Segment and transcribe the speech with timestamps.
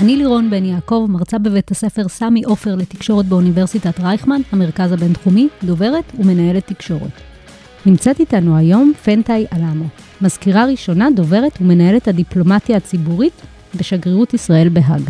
[0.00, 6.04] אני לירון בן יעקב, מרצה בבית הספר סמי עופר לתקשורת באוניברסיטת רייכמן, המרכז הבינתחומי, דוברת
[6.18, 7.10] ומנהלת תקשורת.
[7.86, 9.84] נמצאת איתנו היום פנטאי אלמו,
[10.20, 13.32] מזכירה ראשונה, דוברת ומנהלת הדיפלומטיה הציבורית
[13.74, 15.02] בשגרירות ישראל בהאג.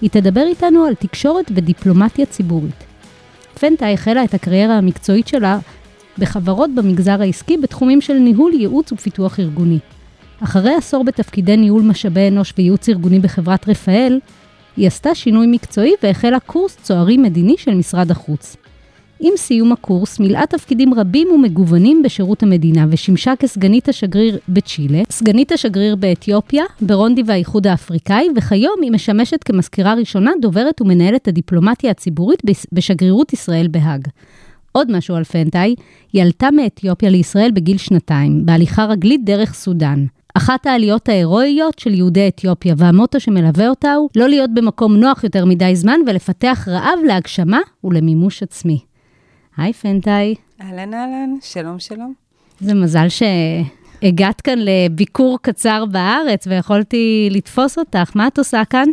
[0.00, 2.84] היא תדבר איתנו על תקשורת ודיפלומטיה ציבורית.
[3.60, 5.58] פנטה החלה את הקריירה המקצועית שלה
[6.18, 9.78] בחברות במגזר העסקי בתחומים של ניהול, ייעוץ ופיתוח ארגוני.
[10.42, 14.20] אחרי עשור בתפקידי ניהול משאבי אנוש וייעוץ ארגוני בחברת רפאל,
[14.76, 18.56] היא עשתה שינוי מקצועי והחלה קורס צוערי מדיני של משרד החוץ.
[19.20, 25.96] עם סיום הקורס מילאה תפקידים רבים ומגוונים בשירות המדינה ושימשה כסגנית השגריר בצ'ילה, סגנית השגריר
[25.96, 33.68] באתיופיה, ברונדי והאיחוד האפריקאי, וכיום היא משמשת כמזכירה ראשונה, דוברת ומנהלת הדיפלומטיה הציבורית בשגרירות ישראל
[33.68, 34.08] בהאג.
[34.72, 35.74] עוד משהו על פנטאי,
[36.12, 40.06] היא עלתה מאתיופיה לישראל בגיל שנתיים, בהליכה רגלית דרך סודאן.
[40.34, 45.44] אחת העליות ההירואיות של יהודי אתיופיה, והמוטו שמלווה אותה הוא לא להיות במקום נוח יותר
[45.44, 48.78] מדי זמן ולפתח רעב להגשמה ולמימוש עצמי.
[49.56, 50.34] היי פנטאי.
[50.60, 52.14] אהלן אהלן, שלום שלום.
[52.60, 58.10] זה מזל שהגעת כאן לביקור קצר בארץ ויכולתי לתפוס אותך.
[58.14, 58.88] מה את עושה כאן?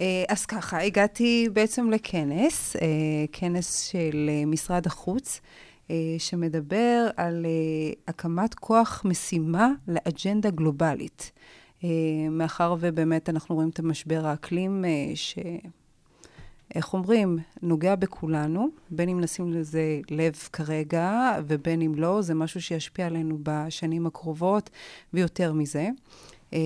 [0.00, 2.88] אה, אז ככה, הגעתי בעצם לכנס, אה,
[3.32, 5.40] כנס של אה, משרד החוץ,
[6.18, 7.46] שמדבר על
[8.08, 11.32] הקמת כוח משימה לאג'נדה גלובלית.
[12.30, 15.38] מאחר ובאמת אנחנו רואים את המשבר האקלים, ש...
[16.74, 22.62] איך אומרים, נוגע בכולנו, בין אם נשים לזה לב כרגע ובין אם לא, זה משהו
[22.62, 24.70] שישפיע עלינו בשנים הקרובות
[25.14, 25.88] ויותר מזה.
[26.52, 26.58] אה,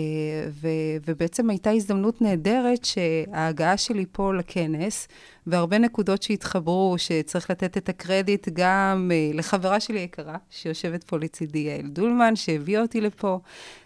[0.51, 5.09] ו- ובעצם הייתה הזדמנות נהדרת שההגעה שלי פה לכנס,
[5.47, 11.59] והרבה נקודות שהתחברו, שצריך לתת את הקרדיט גם uh, לחברה שלי היקרה, שיושבת פה לצידי,
[11.59, 13.39] יעל דולמן, שהביאה אותי לפה,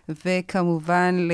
[0.09, 1.29] וכמובן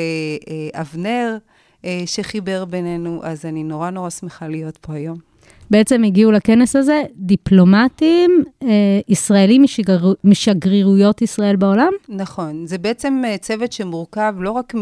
[0.75, 1.39] לאבנר.
[1.85, 5.30] אה, שחיבר בינינו, אז אני נורא נורא שמחה להיות פה היום.
[5.71, 8.69] בעצם הגיעו לכנס הזה דיפלומטים אה,
[9.09, 10.13] ישראלים משגר...
[10.25, 11.93] משגרירויות ישראל בעולם?
[12.09, 14.75] נכון, זה בעצם אה, צוות שמורכב לא רק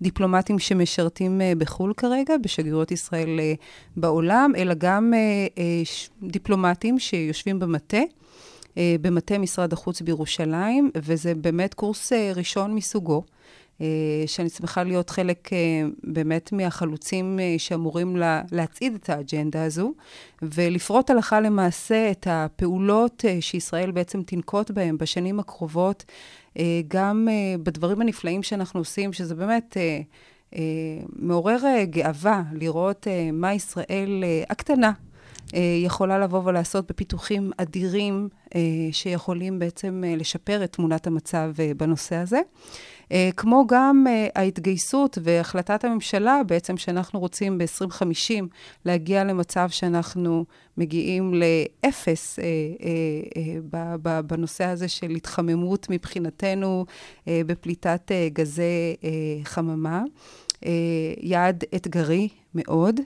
[0.00, 3.54] מדיפלומטים שמשרתים אה, בחו"ל כרגע, בשגרירויות ישראל אה,
[3.96, 5.82] בעולם, אלא גם אה, אה.
[6.22, 8.02] דיפלומטים שיושבים במטה.
[8.78, 13.22] אה, במטה משרד החוץ בירושלים, וזה באמת קורס אה, ראשון מסוגו.
[13.80, 13.86] אה,
[14.26, 15.58] שאני שמחה להיות חלק אה,
[16.04, 19.92] באמת מהחלוצים אה, שאמורים לה, להצעיד את האג'נדה הזו,
[20.42, 26.04] ולפרוט הלכה למעשה את הפעולות שישראל בעצם תנקוט בהן בשנים הקרובות,
[26.88, 27.28] גם
[27.62, 29.76] בדברים הנפלאים שאנחנו עושים, שזה באמת...
[31.16, 34.92] מעורר גאווה לראות מה ישראל הקטנה
[35.84, 38.28] יכולה לבוא ולעשות בפיתוחים אדירים
[38.92, 42.40] שיכולים בעצם לשפר את תמונת המצב בנושא הזה.
[43.12, 48.44] אה, כמו גם אה, ההתגייסות והחלטת הממשלה בעצם שאנחנו רוצים ב-2050
[48.84, 50.44] להגיע למצב שאנחנו
[50.76, 52.44] מגיעים לאפס אה,
[54.26, 56.86] בנושא הזה של התחממות מבחינתנו
[57.26, 58.96] בפליטת גזי
[59.44, 60.02] חממה.
[61.20, 63.00] יעד אתגרי מאוד.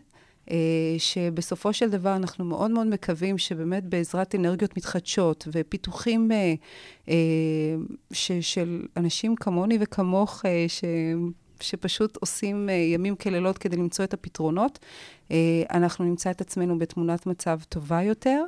[0.50, 0.56] אה,
[0.98, 6.54] שבסופו של דבר אנחנו מאוד מאוד מקווים שבאמת בעזרת אנרגיות מתחדשות ופיתוחים אה,
[7.08, 7.14] אה,
[8.12, 10.84] ש, של אנשים כמוני וכמוך, ש...
[11.60, 14.78] שפשוט עושים ימים כלילות כדי למצוא את הפתרונות,
[15.70, 18.42] אנחנו נמצא את עצמנו בתמונת מצב טובה יותר.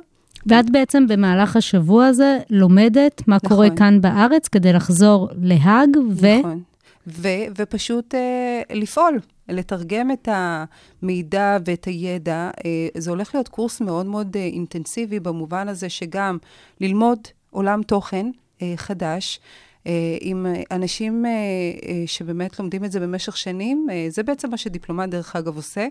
[0.45, 3.49] ואת בעצם במהלך השבוע הזה לומדת מה נכון.
[3.49, 6.39] קורה כאן בארץ כדי לחזור להאג ו...
[6.39, 6.63] נכון.
[7.07, 9.19] ו- ופשוט uh, לפעול,
[9.49, 12.49] לתרגם את המידע ואת הידע.
[12.57, 12.63] Uh,
[12.97, 16.37] זה הולך להיות קורס מאוד מאוד uh, אינטנסיבי במובן הזה שגם
[16.81, 17.19] ללמוד
[17.49, 18.25] עולם תוכן
[18.57, 19.39] uh, חדש.
[19.87, 23.87] אה, עם אנשים אה, אה, שבאמת לומדים את זה במשך שנים.
[24.09, 25.87] זה בעצם מה שדיפלומט, דרך אגב, עושה.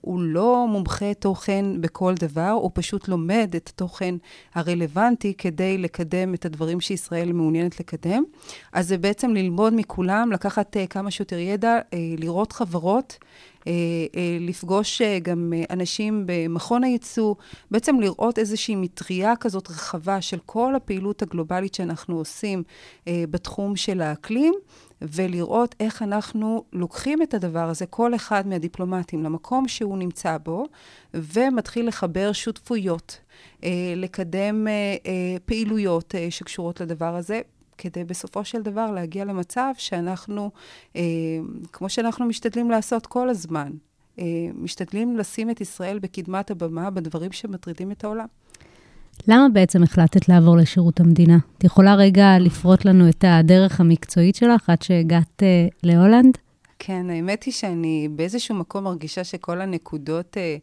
[0.00, 4.14] הוא לא מומחה תוכן בכל דבר, הוא פשוט לומד את התוכן
[4.54, 8.24] הרלוונטי כדי לקדם את הדברים שישראל מעוניינת לקדם.
[8.72, 11.78] אז זה בעצם ללמוד מכולם, לקחת כמה שיותר ידע,
[12.18, 13.18] לראות חברות.
[13.66, 13.72] אה,
[14.16, 17.34] אה, לפגוש אה, גם אנשים במכון הייצוא,
[17.70, 22.62] בעצם לראות איזושהי מטריה כזאת רחבה של כל הפעילות הגלובלית שאנחנו עושים
[23.08, 24.54] בתחום של האקלים.
[25.12, 30.64] ולראות איך אנחנו לוקחים את הדבר הזה, כל אחד מהדיפלומטים, למקום שהוא נמצא בו,
[31.14, 33.20] ומתחיל לחבר שותפויות,
[33.96, 34.66] לקדם
[35.44, 37.40] פעילויות שקשורות לדבר הזה.
[37.78, 40.50] כדי בסופו של דבר להגיע למצב שאנחנו,
[40.96, 41.02] אה,
[41.72, 43.70] כמו שאנחנו משתדלים לעשות כל הזמן,
[44.18, 44.24] אה,
[44.54, 48.26] משתדלים לשים את ישראל בקדמת הבמה בדברים שמטרידים את העולם.
[49.28, 51.38] למה בעצם החלטת לעבור לשירות המדינה?
[51.58, 56.38] את יכולה רגע לפרוט לנו את הדרך המקצועית שלך עד שהגעת אה, להולנד?
[56.78, 60.56] כן, האמת היא שאני באיזשהו מקום מרגישה שכל הנקודות אה,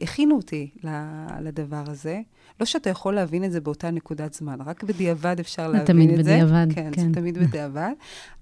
[0.00, 0.70] הכינו אותי
[1.40, 2.20] לדבר הזה.
[2.60, 6.24] לא שאתה יכול להבין את זה באותה נקודת זמן, רק בדיעבד אפשר להבין תמיד את
[6.24, 6.32] זה.
[6.32, 7.08] בדיעבד, כן, כן.
[7.08, 7.92] זה תמיד בדיעבד.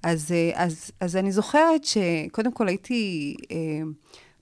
[0.02, 3.34] אז, אה, אז, אז אני זוכרת שקודם כל הייתי...
[3.50, 3.56] אה,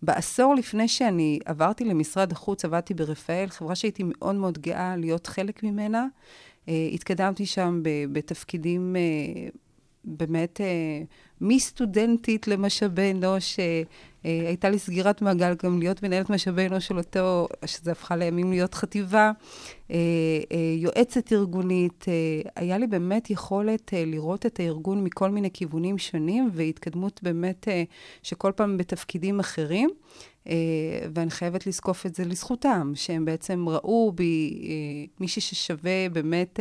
[0.03, 5.63] בעשור לפני שאני עברתי למשרד החוץ, עבדתי ברפאל, חברה שהייתי מאוד מאוד גאה להיות חלק
[5.63, 6.07] ממנה.
[6.69, 9.49] אה, התקדמתי שם ב- בתפקידים אה,
[10.05, 10.67] באמת אה,
[11.41, 13.59] מסטודנטית למשאבי אנוש.
[13.59, 13.83] אה,
[14.25, 18.51] אה, הייתה לי סגירת מעגל גם להיות מנהלת משאבי אנוש של אותו, שזה הפכה לימים
[18.51, 19.33] להיות חטיבה,
[19.91, 19.97] אה,
[20.77, 22.05] יועצת ארגונית.
[22.57, 27.69] היה לי באמת יכולת לראות את הארגון מכל מיני כיוונים שונים, והתקדמות באמת
[28.23, 29.91] שכל פעם בתפקידים אחרים.
[31.15, 34.61] ואני חייבת לזקוף את זה לזכותם, שהם בעצם ראו בי
[35.21, 36.61] מישהי ששווה באמת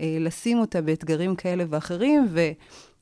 [0.00, 2.50] לשים אותה באתגרים כאלה ואחרים, ו...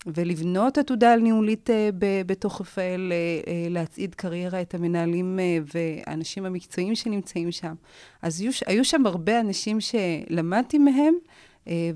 [0.06, 5.38] ולבנות עתודה ניהולית ב- בתוך רפאל, uh, uh, להצעיד קריירה את המנהלים
[5.74, 7.74] והאנשים המקצועיים שנמצאים שם.
[8.22, 11.14] אז היו, היו שם הרבה אנשים שלמדתי מהם,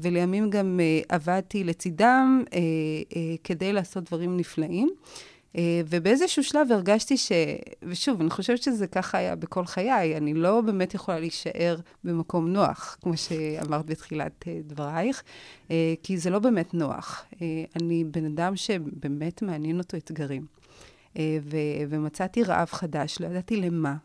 [0.02, 2.42] ולימים גם עבדתי לצידם
[3.44, 4.90] כדי לעשות דברים נפלאים.
[5.56, 5.58] Uh,
[5.88, 7.32] ובאיזשהו שלב הרגשתי ש...
[7.82, 12.96] ושוב, אני חושבת שזה ככה היה בכל חיי, אני לא באמת יכולה להישאר במקום נוח,
[13.02, 15.22] כמו שאמרת בתחילת uh, דברייך,
[15.68, 15.70] uh,
[16.02, 17.24] כי זה לא באמת נוח.
[17.76, 20.46] אני בן אדם שבאמת מעניין אותו אתגרים.
[21.18, 23.96] ו- ומצאתי רעב חדש, לא ידעתי למה.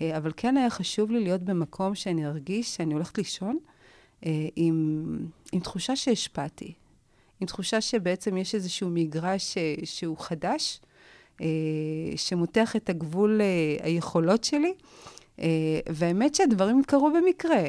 [0.00, 3.58] אבל כן היה חשוב לי להיות במקום שאני ארגיש שאני הולכת לישון
[4.56, 5.04] עם,
[5.52, 6.74] עם תחושה שהשפעתי.
[7.40, 10.80] עם תחושה שבעצם יש איזשהו מגרש אה, שהוא חדש,
[11.40, 11.46] אה,
[12.16, 14.72] שמותח את הגבול אה, היכולות שלי,
[15.88, 17.62] והאמת שהדברים קרו במקרה.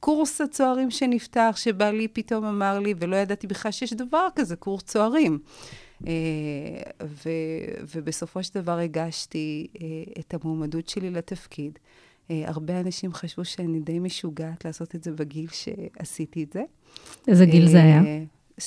[0.00, 5.38] קורס הצוערים שנפתח, שבעלי פתאום אמר לי, ולא ידעתי בכלל שיש דבר כזה, קורס צוערים.
[7.02, 7.28] ו-
[7.94, 9.66] ובסופו של דבר הגשתי
[10.18, 11.78] את המועמדות שלי לתפקיד.
[12.30, 16.62] הרבה אנשים חשבו שאני די משוגעת לעשות את זה בגיל שעשיתי את זה.
[17.28, 18.02] איזה גיל זה היה?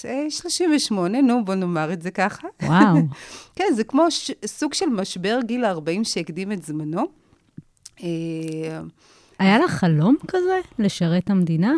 [0.06, 2.48] אה, אה, 38, נו, בוא נאמר את זה ככה.
[2.64, 2.98] וואו.
[3.56, 4.32] כן, זה כמו ש...
[4.46, 7.06] סוג של משבר גיל ה-40 שהקדים את זמנו.
[8.04, 8.82] אה,
[9.40, 11.74] היה לך חלום כזה, לשרת המדינה?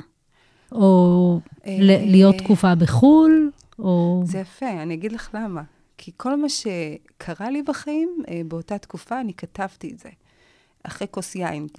[0.71, 3.51] או אה, להיות תקופה בחו"ל?
[3.80, 4.21] או...
[4.25, 5.62] זה יפה, אני אגיד לך למה.
[5.98, 10.10] כי כל מה שקרה לי בחיים, אה, באותה תקופה, אני כתבתי את זה.
[10.88, 11.68] אחרי כוס יין.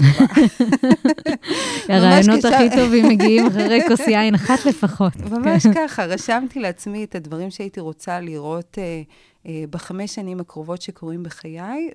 [1.88, 5.16] הרעיונות כשם- הכי טובים מגיעים אחרי כוס יין אחת לפחות.
[5.16, 9.02] ממש ככה, רשמתי לעצמי את הדברים שהייתי רוצה לראות אה,
[9.46, 11.90] אה, בחמש שנים הקרובות שקורים בחיי,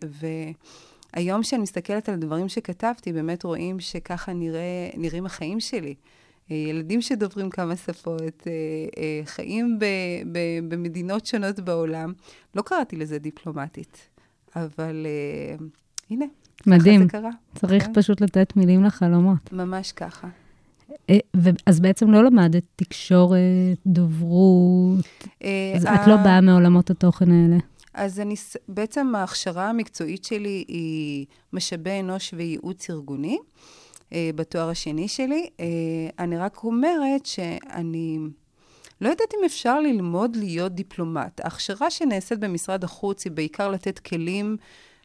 [1.16, 5.96] והיום כשאני מסתכלת על הדברים שכתבתי, באמת רואים שככה נראה, נראים החיים שלי.
[6.52, 8.48] אה, ילדים שדוברים כמה שפות,
[9.26, 9.86] חיים ב,
[10.32, 12.14] ב, במדינות שונות בעולם.
[12.56, 13.98] לא קראתי לזה דיפלומטית,
[14.56, 15.06] אבל
[16.10, 16.26] הנה,
[16.68, 17.08] מדהים.
[17.08, 17.32] ככה זה קרה.
[17.56, 17.94] צריך כן.
[17.94, 19.54] פשוט לתת מילים לחלומות.
[19.54, 20.28] ממש ככה.
[21.10, 21.18] אה,
[21.66, 23.38] אז בעצם לא למדת תקשורת,
[23.86, 25.06] דוברות,
[25.44, 27.58] אה, אז את לא באה מעולמות התוכן האלה.
[27.94, 28.36] אז אני,
[28.68, 33.38] בעצם ההכשרה המקצועית שלי היא משאבי אנוש וייעוץ ארגוני,
[34.14, 35.48] אה, בתואר השני שלי.
[36.20, 38.20] אני רק אומרת שאני
[39.02, 41.42] לא יודעת אם אפשר ללמוד להיות דיפלומט.
[41.44, 44.58] ההכשרה שנעשית במשרד החוץ היא בעיקר לתת כלים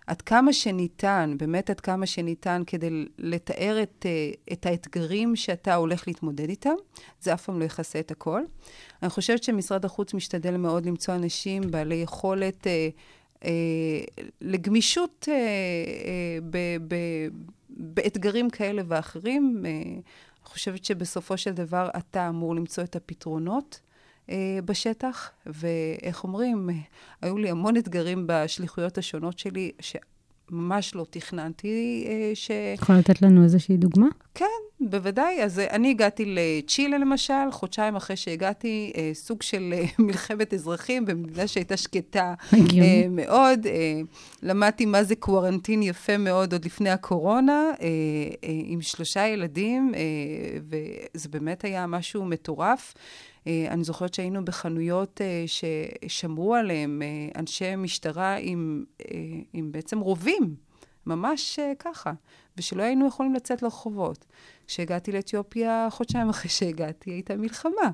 [0.09, 6.09] עד כמה שניתן, באמת עד כמה שניתן, כדי לתאר את, אה, את האתגרים שאתה הולך
[6.09, 6.75] להתמודד איתם.
[7.21, 8.43] זה אף פעם לא יכסה את הכל.
[9.03, 12.89] אני חושבת שמשרד החוץ משתדל מאוד למצוא אנשים בעלי יכולת אה,
[13.45, 13.51] אה,
[14.41, 16.57] לגמישות אה, אה, ב,
[16.89, 16.95] ב,
[17.71, 19.63] באתגרים כאלה ואחרים.
[19.67, 20.01] אה, אני
[20.45, 23.81] חושבת שבסופו של דבר אתה אמור למצוא את הפתרונות.
[24.31, 26.71] אה, בשטח, ואיך אומרים,
[27.23, 32.51] היו לי המון אתגרים בשליחויות השונות שלי, שממש לא תכננתי אה, ש...
[32.75, 34.09] יכול לתת לנו איזושהי דוגמה?
[34.39, 34.45] כן,
[34.81, 35.43] בוודאי.
[35.43, 41.05] אז אה, אני הגעתי לצ'ילה למשל, חודשיים אחרי שהגעתי, אה, סוג של אה, מלחמת אזרחים
[41.05, 42.35] במדינה שהייתה שקטה.
[42.55, 43.67] אה, מאוד.
[43.67, 44.01] אה,
[44.43, 47.87] למדתי מה זה קוורנטין יפה מאוד עוד לפני הקורונה, אה,
[48.45, 50.01] אה, עם שלושה ילדים, אה,
[50.69, 52.95] וזה באמת היה משהו מטורף.
[53.71, 57.03] אני זוכרת שהיינו בחנויות ששמרו עליהם
[57.37, 58.85] אנשי משטרה עם,
[59.53, 60.55] עם בעצם רובים,
[61.07, 62.13] ממש ככה,
[62.59, 64.25] ושלא היינו יכולים לצאת לרחובות.
[64.67, 67.91] כשהגעתי לאתיופיה, חודשיים אחרי שהגעתי, הייתה מלחמה.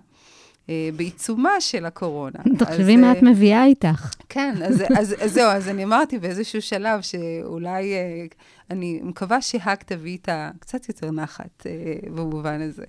[0.70, 2.38] אה, בעיצומה של הקורונה.
[2.58, 4.14] תחשבי מה אה, את מביאה איתך.
[4.28, 8.26] כן, אז, אז, אז זהו, אז אני אמרתי באיזשהו שלב שאולי, אה,
[8.70, 11.66] אני מקווה שהאג תביא איתה קצת יותר נחת
[12.14, 12.84] במובן הזה.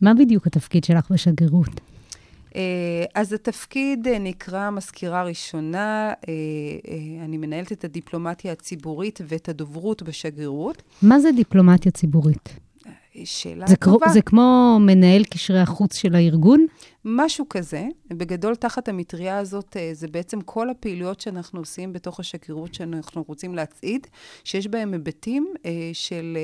[0.00, 1.80] מה בדיוק התפקיד שלך בשגרירות?
[2.56, 10.02] אה, אז התפקיד אה, נקרא מזכירה ראשונה, אה, אני מנהלת את הדיפלומטיה הציבורית ואת הדוברות
[10.02, 10.82] בשגרירות.
[11.02, 12.48] מה זה דיפלומטיה ציבורית?
[13.24, 14.08] שאלה זה, טובה.
[14.08, 16.66] זה כמו מנהל קשרי החוץ של הארגון?
[17.04, 17.86] משהו כזה.
[18.10, 24.06] בגדול, תחת המטריה הזאת, זה בעצם כל הפעילויות שאנחנו עושים בתוך השגרירות שאנחנו רוצים להצעיד,
[24.44, 25.54] שיש בהם היבטים
[25.92, 26.38] של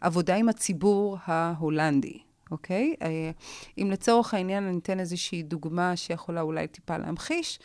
[0.00, 2.18] עבודה עם הציבור ההולנדי.
[2.50, 2.94] אוקיי?
[3.02, 3.30] אה,
[3.78, 7.58] אם לצורך העניין אני אתן איזושהי דוגמה שיכולה אולי טיפה להמחיש,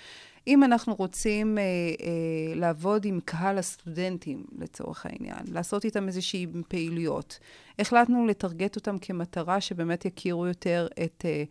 [0.47, 7.39] אם אנחנו רוצים אה, אה, לעבוד עם קהל הסטודנטים, לצורך העניין, לעשות איתם איזושהי פעילויות,
[7.79, 11.43] החלטנו לטרגט אותם כמטרה שבאמת יכירו יותר את אה,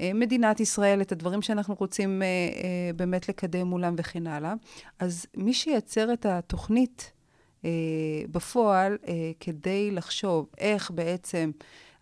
[0.00, 4.54] אה, מדינת ישראל, את הדברים שאנחנו רוצים אה, אה, באמת לקדם מולם וכן הלאה.
[4.98, 7.12] אז מי שייצר את התוכנית
[7.64, 7.70] אה,
[8.30, 11.50] בפועל, אה, כדי לחשוב איך בעצם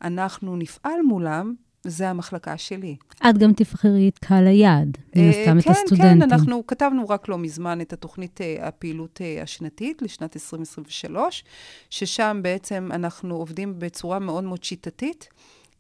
[0.02, 1.54] אנחנו נפעל מולם,
[1.86, 2.96] זה המחלקה שלי.
[3.30, 6.20] את גם תבחרי את קהל היעד, מן אה, הסתם את כן, הסטודנטים.
[6.20, 11.44] כן, אנחנו כתבנו רק לא מזמן את התוכנית אה, הפעילות אה, השנתית לשנת 2023,
[11.90, 15.28] ששם בעצם אנחנו עובדים בצורה מאוד מאוד שיטתית,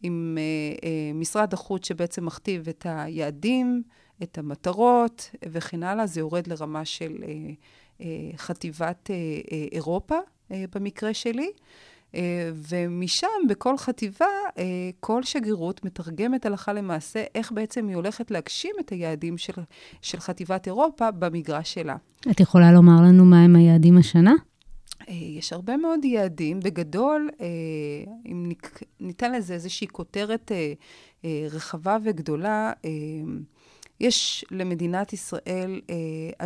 [0.02, 0.38] עם
[1.14, 3.82] משרד החוץ שבעצם מכתיב את היעדים,
[4.22, 6.06] את המטרות וכן הלאה.
[6.06, 7.12] זה יורד לרמה של
[8.36, 9.10] חטיבת
[9.72, 10.16] אירופה,
[10.50, 11.50] במקרה שלי.
[12.12, 12.18] Uh,
[12.70, 14.58] ומשם, בכל חטיבה, uh,
[15.00, 19.52] כל שגרירות מתרגמת הלכה למעשה איך בעצם היא הולכת להגשים את היעדים של,
[20.02, 21.96] של חטיבת אירופה במגרש שלה.
[22.30, 24.34] את יכולה לומר לנו מהם היעדים השנה?
[25.02, 26.60] Uh, יש הרבה מאוד יעדים.
[26.60, 27.28] בגדול,
[28.26, 28.52] אם
[29.00, 30.52] ניתן לזה איזושהי כותרת
[31.50, 32.72] רחבה וגדולה,
[34.00, 35.96] יש למדינת ישראל אה,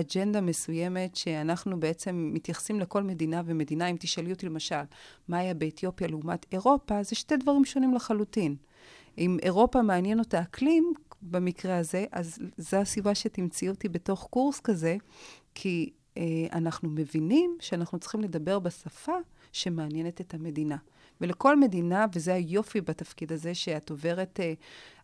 [0.00, 3.86] אג'נדה מסוימת שאנחנו בעצם מתייחסים לכל מדינה ומדינה.
[3.86, 4.82] אם תשאלי אותי למשל,
[5.28, 8.56] מה היה באתיופיה לעומת אירופה, זה שתי דברים שונים לחלוטין.
[9.18, 10.92] אם אירופה מעניין אותה אקלים,
[11.22, 14.96] במקרה הזה, אז זו הסיבה שתמצאי אותי בתוך קורס כזה,
[15.54, 19.14] כי אה, אנחנו מבינים שאנחנו צריכים לדבר בשפה
[19.52, 20.76] שמעניינת את המדינה.
[21.20, 24.52] ולכל מדינה, וזה היופי בתפקיד הזה, שאת עוברת, אה,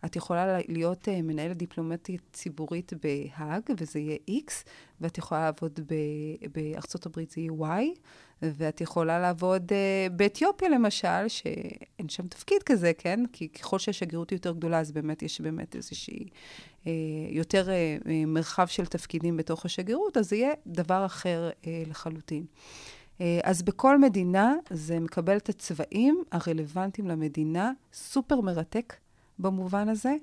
[0.04, 4.52] את יכולה להיות אה, מנהלת דיפלומטית ציבורית בהאג, וזה יהיה X,
[5.00, 7.99] ואת יכולה לעבוד ב- בארצות הברית, זה יהיה Y,
[8.42, 13.20] ואת יכולה לעבוד uh, באתיופיה למשל, שאין שם תפקיד כזה, כן?
[13.32, 16.28] כי ככל שהשגרירות יותר גדולה, אז באמת יש באמת איזושהי,
[17.30, 17.68] יותר
[18.26, 21.50] מרחב של תפקידים בתוך השגרירות, אז זה יהיה דבר אחר
[21.87, 22.46] לחלוטין.
[23.18, 28.94] Uh, אז בכל מדינה זה מקבל את הצבעים הרלוונטיים למדינה, סופר מרתק
[29.38, 30.14] במובן הזה.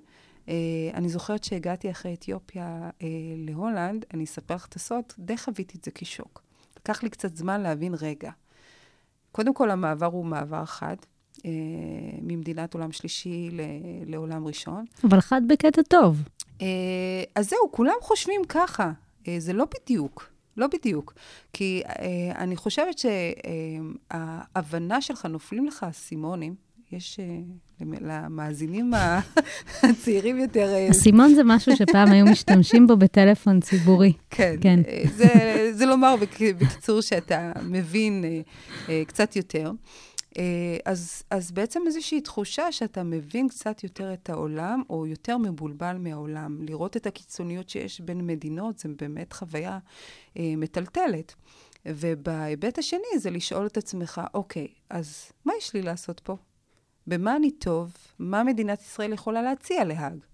[0.46, 0.50] Uh,
[0.94, 3.04] אני זוכרת שהגעתי אחרי אתיופיה uh,
[3.38, 6.42] להולנד, אני אספר לך את הסוד, די חוויתי את זה כשוק.
[6.78, 8.32] לקח לי קצת זמן להבין, רגע,
[9.32, 10.96] קודם כל המעבר הוא מעבר חד,
[11.46, 11.52] אה,
[12.22, 14.86] ממדינת עולם שלישי ל- לעולם ראשון.
[15.04, 16.22] אבל חד בקטע טוב.
[16.62, 16.68] אה,
[17.36, 18.92] אז זהו, כולם חושבים ככה.
[19.28, 21.14] אה, זה לא בדיוק, לא בדיוק.
[21.54, 21.96] כי אה,
[22.38, 22.96] אני חושבת
[24.12, 26.56] שההבנה שלך, נופלים לך אסימונים,
[26.92, 27.26] יש אה,
[27.82, 28.92] למ- למאזינים
[29.84, 30.74] הצעירים יותר...
[30.74, 34.14] אה, אסימון זה משהו שפעם היו משתמשים בו בטלפון ציבורי.
[34.30, 34.56] כן.
[34.62, 34.80] כן.
[34.88, 35.30] אה, זה,
[35.74, 38.42] זה לומר בק- בקיצור שאתה מבין אה,
[38.90, 39.72] אה, קצת יותר.
[40.38, 45.98] אה, אז, אז בעצם איזושהי תחושה שאתה מבין קצת יותר את העולם, או יותר מבולבל
[45.98, 46.62] מהעולם.
[46.62, 49.80] לראות את הקיצוניות שיש בין מדינות, זה באמת חוויה
[50.38, 51.36] אה, מטלטלת.
[51.86, 56.38] ובהיבט השני זה לשאול את עצמך, אוקיי, אז מה יש לי לעשות פה?
[57.08, 57.94] במה אני טוב?
[58.20, 60.26] מה מדינת ישראל יכולה להציע להאג?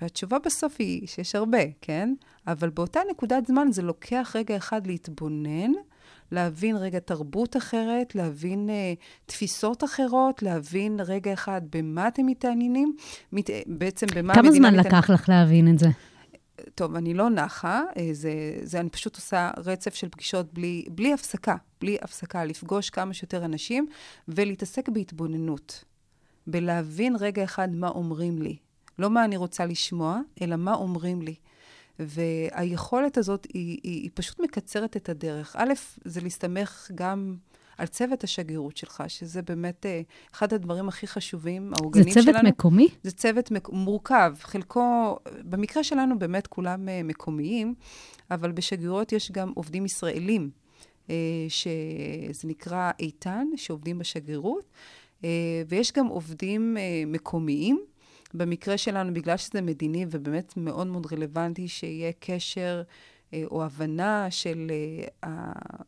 [0.00, 2.14] והתשובה בסוף היא שיש הרבה, כן?
[2.46, 5.72] אבל באותה נקודת זמן זה לוקח רגע אחד להתבונן,
[6.32, 12.96] להבין רגע תרבות אחרת, להבין uh, תפיסות אחרות, להבין רגע אחד במה אתם מתעניינים,
[13.32, 14.86] מת, בעצם במה כמה המדינה זמן מתעניינת.
[14.86, 15.88] לקח לך להבין את זה?
[16.74, 18.32] טוב, אני לא נחה, אה, זה,
[18.62, 23.44] זה, אני פשוט עושה רצף של פגישות בלי, בלי הפסקה, בלי הפסקה, לפגוש כמה שיותר
[23.44, 23.86] אנשים
[24.28, 25.84] ולהתעסק בהתבוננות,
[26.46, 28.56] בלהבין רגע אחד מה אומרים לי.
[28.98, 31.34] לא מה אני רוצה לשמוע, אלא מה אומרים לי.
[31.98, 35.56] והיכולת הזאת היא, היא, היא פשוט מקצרת את הדרך.
[35.58, 35.72] א',
[36.04, 37.36] זה להסתמך גם
[37.78, 40.00] על צוות השגרירות שלך, שזה באמת אה,
[40.34, 42.48] אחד הדברים הכי חשובים, זה העוגנים צוות שלנו.
[42.48, 42.88] מקומי?
[43.02, 47.74] זה צוות מק- מורכב, חלקו, במקרה שלנו באמת כולם אה, מקומיים,
[48.30, 50.50] אבל בשגרירות יש גם עובדים ישראלים,
[51.10, 51.14] אה,
[51.48, 54.64] שזה נקרא איתן, שעובדים בשגרירות,
[55.68, 56.76] ויש גם עובדים
[57.06, 57.80] מקומיים.
[58.34, 62.82] במקרה שלנו, בגלל שזה מדיני ובאמת מאוד מאוד רלוונטי שיהיה קשר
[63.34, 64.70] אה, או הבנה של
[65.24, 65.30] אה,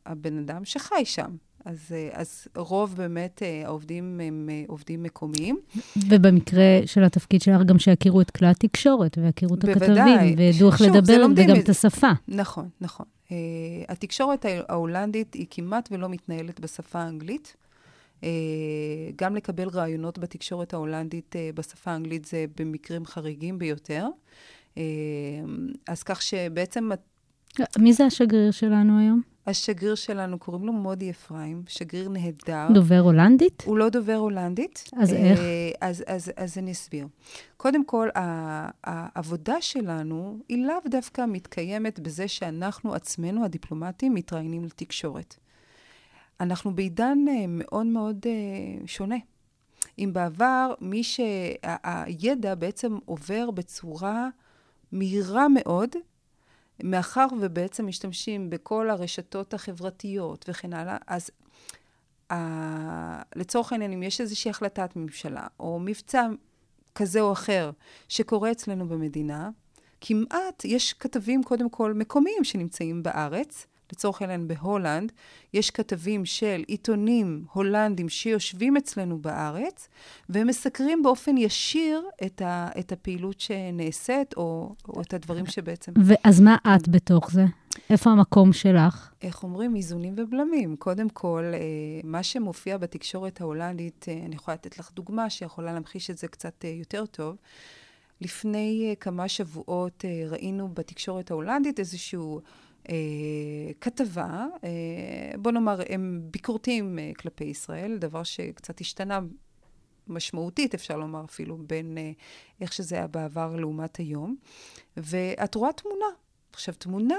[0.06, 1.36] הבן אדם שחי שם.
[1.64, 5.58] אז, אה, אז רוב באמת אה, העובדים הם אה, עובדים מקומיים.
[6.10, 10.00] ובמקרה של התפקיד שלך, גם שיכירו את כלי התקשורת, ויכירו את בוודאי.
[10.14, 11.68] הכתבים, וידעו איך לדבר, וגם את את.
[11.68, 12.10] השפה.
[12.28, 13.06] נכון, נכון.
[13.28, 13.32] Uh,
[13.88, 17.56] התקשורת הה- ההולנדית היא כמעט ולא מתנהלת בשפה האנגלית.
[18.20, 18.22] Uh,
[19.16, 24.08] גם לקבל רעיונות בתקשורת ההולנדית uh, בשפה האנגלית זה במקרים חריגים ביותר.
[24.74, 24.78] Uh,
[25.88, 26.90] אז כך שבעצם
[27.78, 29.22] מי זה השגריר שלנו היום?
[29.46, 32.68] השגריר שלנו, קוראים לו מודי אפרים, שגריר נהדר.
[32.74, 33.62] דובר הולנדית?
[33.66, 34.90] הוא לא דובר הולנדית.
[34.96, 35.40] אז אה, איך?
[35.80, 37.06] אז, אז, אז אני אסביר.
[37.56, 38.08] קודם כל,
[38.84, 45.36] העבודה שלנו היא לאו דווקא מתקיימת בזה שאנחנו עצמנו, הדיפלומטים, מתראיינים לתקשורת.
[46.40, 49.16] אנחנו בעידן אה, מאוד מאוד אה, שונה.
[49.98, 54.28] אם בעבר, מי שהידע בעצם עובר בצורה
[54.92, 55.90] מהירה מאוד,
[56.84, 61.30] מאחר ובעצם משתמשים בכל הרשתות החברתיות וכן הלאה, אז
[62.32, 63.38] ה...
[63.38, 66.28] לצורך העניין, אם יש איזושהי החלטת ממשלה, או מבצע
[66.94, 67.70] כזה או אחר
[68.08, 69.50] שקורה אצלנו במדינה,
[70.00, 73.66] כמעט יש כתבים, קודם כל, מקומיים שנמצאים בארץ.
[73.92, 75.12] לצורך העניין, בהולנד,
[75.54, 79.88] יש כתבים של עיתונים הולנדים שיושבים אצלנו בארץ,
[80.28, 85.92] והם מסקרים באופן ישיר את, ה, את הפעילות שנעשית, או, או את הדברים שבעצם...
[86.04, 87.44] ואז מה את בתוך זה?
[87.90, 89.12] איפה המקום שלך?
[89.22, 89.76] איך אומרים?
[89.76, 90.76] איזונים ובלמים.
[90.76, 91.60] קודם כל, אה,
[92.04, 96.64] מה שמופיע בתקשורת ההולנדית, אה, אני יכולה לתת לך דוגמה שיכולה להמחיש את זה קצת
[96.64, 97.36] אה, יותר טוב.
[98.20, 102.40] לפני כמה שבועות ראינו בתקשורת ההולנדית איזשהו
[102.90, 102.96] אה,
[103.80, 109.20] כתבה, אה, בוא נאמר, הם ביקורתיים אה, כלפי ישראל, דבר שקצת השתנה
[110.08, 112.12] משמעותית, אפשר לומר אפילו, בין אה,
[112.60, 114.36] איך שזה היה בעבר לעומת היום.
[114.96, 116.06] ואת רואה תמונה.
[116.52, 117.18] עכשיו, תמונה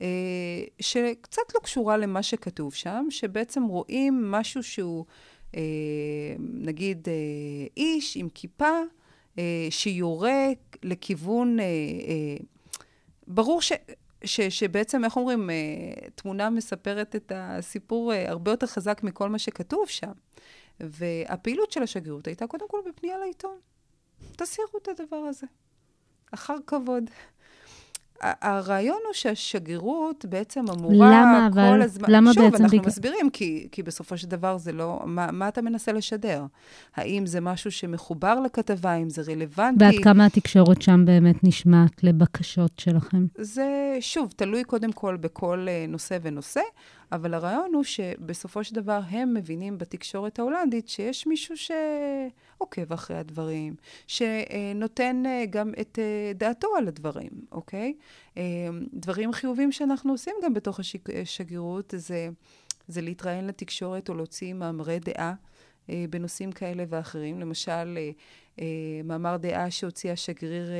[0.00, 5.04] אה, שקצת לא קשורה למה שכתוב שם, שבעצם רואים משהו שהוא,
[5.56, 5.60] אה,
[6.38, 8.80] נגיד, אה, איש עם כיפה,
[9.38, 10.46] אה, שיורה
[10.82, 12.36] לכיוון, אה, אה,
[13.26, 13.72] ברור ש...
[14.24, 15.54] ש, שבעצם, איך אומרים, אה,
[16.14, 20.12] תמונה מספרת את הסיפור אה, הרבה יותר חזק מכל מה שכתוב שם.
[20.80, 23.58] והפעילות של השגרירות הייתה קודם כל בפנייה לעיתון.
[24.36, 25.46] תסירו את הדבר הזה.
[26.30, 27.10] אחר כבוד.
[28.22, 31.82] הרעיון הוא שהשגרירות בעצם אמורה למה, כל אבל?
[31.82, 32.08] הזמן...
[32.10, 35.00] למה שוב, בעצם אנחנו בגלל- מסבירים, כי, כי בסופו של דבר זה לא...
[35.06, 36.44] מה, מה אתה מנסה לשדר?
[36.96, 38.90] האם זה משהו שמחובר לכתבה?
[38.90, 39.84] האם זה רלוונטי?
[39.84, 43.26] ועד כמה התקשורת שם באמת נשמעת לבקשות שלכם?
[43.38, 43.66] זה,
[44.00, 46.60] שוב, תלוי קודם כל בכל אה, נושא ונושא,
[47.12, 51.56] אבל הרעיון הוא שבסופו של דבר הם מבינים בתקשורת ההולנדית שיש מישהו
[52.60, 53.74] שעוקב אחרי הדברים,
[54.06, 57.94] שנותן אה, גם את אה, דעתו על הדברים, אוקיי?
[58.36, 58.42] אה,
[58.92, 60.80] דברים חיובים שאנחנו עושים גם בתוך
[61.22, 62.28] השגרירות זה,
[62.88, 65.34] זה להתראיין לתקשורת או להוציא מאמרי דעה.
[66.10, 67.40] בנושאים כאלה ואחרים.
[67.40, 67.98] למשל,
[69.04, 70.70] מאמר דעה שהוציא השגריר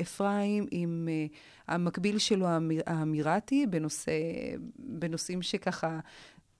[0.00, 1.08] אפרים עם
[1.68, 4.12] המקביל שלו האמיר, האמירתי בנושא,
[4.78, 6.00] בנושאים שככה,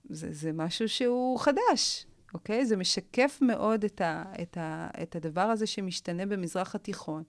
[0.09, 2.67] זה, זה משהו שהוא חדש, אוקיי?
[2.67, 7.23] זה משקף מאוד את, ה, את, ה, את הדבר הזה שמשתנה במזרח התיכון.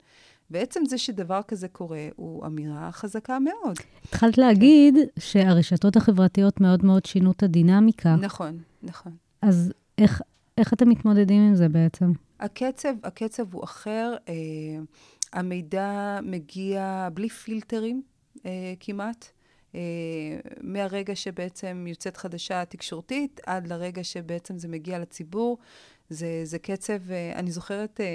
[0.51, 3.75] ועצם זה שדבר כזה קורה, הוא אמירה חזקה מאוד.
[4.03, 9.11] התחלת להגיד שהרשתות החברתיות מאוד מאוד שינו את הדינמיקה, נכון, נכון.
[9.41, 10.21] אז איך,
[10.57, 12.11] איך אתם מתמודדים עם זה בעצם?
[12.39, 14.33] הקצב, הקצב הוא אחר, אה,
[15.33, 18.01] המידע מגיע בלי פילטרים
[18.45, 19.31] אה, כמעט.
[19.75, 19.79] אה,
[20.61, 25.57] מהרגע שבעצם יוצאת חדשה תקשורתית עד לרגע שבעצם זה מגיע לציבור.
[26.09, 28.05] זה, זה קצב, אה, אני זוכרת, אה,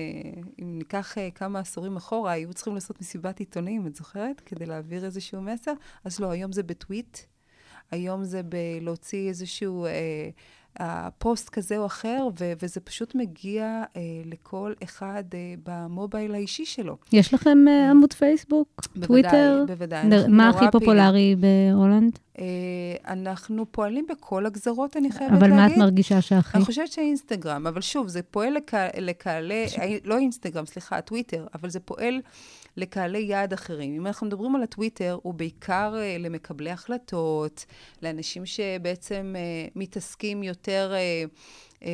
[0.62, 4.40] אם ניקח כמה עשורים אחורה, היו צריכים לעשות מסיבת עיתונים, את זוכרת?
[4.40, 5.72] כדי להעביר איזשהו מסר.
[6.04, 7.18] אז לא, היום זה בטוויט,
[7.90, 9.86] היום זה בלהוציא איזשהו...
[9.86, 10.30] אה,
[10.82, 13.64] הפוסט כזה או אחר, ו- וזה פשוט מגיע
[13.96, 16.96] אה, לכל אחד אה, ב mobile האישי שלו.
[17.12, 19.64] יש לכם אה, עמוד פייסבוק, בוודאי, טוויטר?
[19.66, 20.02] בוודאי.
[20.02, 22.18] אנחנו מה הכי פופולרי בהולנד?
[22.38, 22.44] אה,
[23.08, 25.56] אנחנו פועלים בכל הגזרות, אני חייבת אבל להגיד.
[25.56, 26.56] מה את מרגישה שהכי?
[26.58, 29.66] אני חושבת שאינסטגרם, אבל שוב, זה פועל לקה- לקהלי,
[30.04, 32.20] לא אינסטגרם, סליחה, טוויטר, אבל זה פועל
[32.76, 33.94] לקהלי יעד אחרים.
[33.94, 37.64] אם אנחנו מדברים על הטוויטר, הוא בעיקר אה, למקבלי החלטות,
[38.02, 41.24] לאנשים שבעצם אה, מתעסקים יותר, אה,
[41.82, 41.90] אה,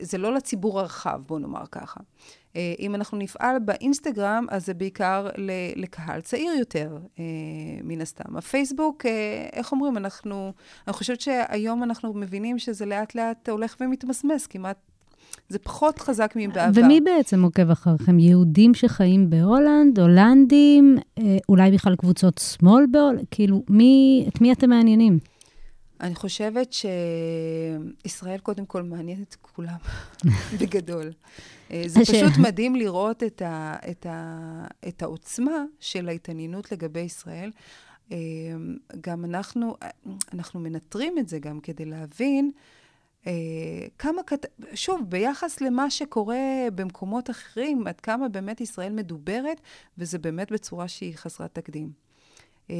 [0.00, 2.00] זה לא לציבור הרחב, בואו נאמר ככה.
[2.56, 5.28] אה, אם אנחנו נפעל באינסטגרם, אז זה בעיקר
[5.76, 7.24] לקהל צעיר יותר, אה,
[7.82, 8.36] מן הסתם.
[8.36, 10.52] הפייסבוק, אה, איך אומרים, אנחנו,
[10.86, 14.78] אני חושבת שהיום אנחנו מבינים שזה לאט לאט הולך ומתמסמס, כמעט,
[15.48, 16.80] זה פחות חזק מבעבר.
[16.84, 18.18] ומי בעצם עוקב אחריכם?
[18.18, 23.24] יהודים שחיים בהולנד, הולנדים, אה, אולי בכלל קבוצות שמאל בהולנד?
[23.30, 25.18] כאילו, מי, את מי אתם מעניינים?
[26.00, 29.76] אני חושבת שישראל קודם כל מעניינת את כולם,
[30.60, 31.12] בגדול.
[31.70, 37.50] אה, זה פשוט מדהים לראות את, ה, את, ה, את העוצמה של ההתעניינות לגבי ישראל.
[38.12, 38.16] אה,
[39.00, 39.76] גם אנחנו,
[40.34, 42.50] אנחנו מנטרים את זה גם כדי להבין
[43.98, 44.46] כמה, קט...
[44.74, 46.36] שוב, ביחס למה שקורה
[46.74, 49.60] במקומות אחרים, עד כמה באמת ישראל מדוברת,
[49.98, 51.92] וזה באמת בצורה שהיא חסרת תקדים.
[52.70, 52.76] אה,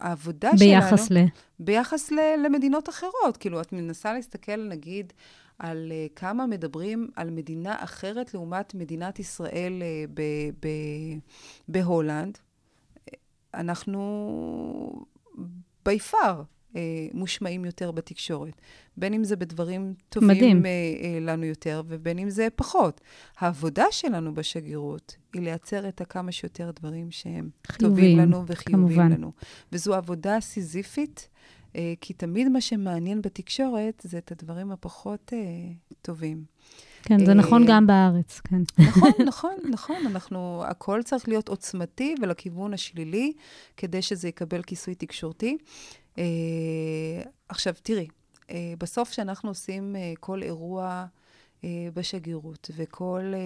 [0.00, 0.70] העבודה שלנו...
[0.70, 1.16] ביחס ל...
[1.58, 3.36] ביחס ל- למדינות אחרות.
[3.40, 5.12] כאילו, את מנסה להסתכל, נגיד,
[5.58, 11.18] על uh, כמה מדברים על מדינה אחרת לעומת מדינת ישראל uh, ב- ב-
[11.68, 12.38] בהולנד.
[13.54, 15.06] אנחנו
[15.88, 16.34] by far
[16.72, 16.76] uh,
[17.14, 18.60] מושמעים יותר בתקשורת.
[18.96, 20.62] בין אם זה בדברים טובים מדהים.
[20.62, 23.00] uh, uh, לנו יותר, ובין אם זה פחות.
[23.38, 29.12] העבודה שלנו בשגרירות היא לייצר את הכמה שיותר דברים שהם חיוביים, טובים לנו וחיוביים כמובן.
[29.12, 29.32] לנו.
[29.72, 31.28] וזו עבודה סיזיפית,
[31.76, 35.38] אה, כי תמיד מה שמעניין בתקשורת זה את הדברים הפחות אה,
[36.02, 36.44] טובים.
[37.02, 38.62] כן, זה אה, נכון גם בארץ, כן.
[38.78, 39.96] נכון, נכון, נכון.
[40.06, 43.32] אנחנו, הכל צריך להיות עוצמתי ולכיוון השלילי,
[43.76, 45.58] כדי שזה יקבל כיסוי תקשורתי.
[46.18, 46.24] אה,
[47.48, 48.08] עכשיו, תראי,
[48.50, 51.06] אה, בסוף כשאנחנו עושים אה, כל אירוע
[51.64, 53.40] אה, בשגרירות וכל אה,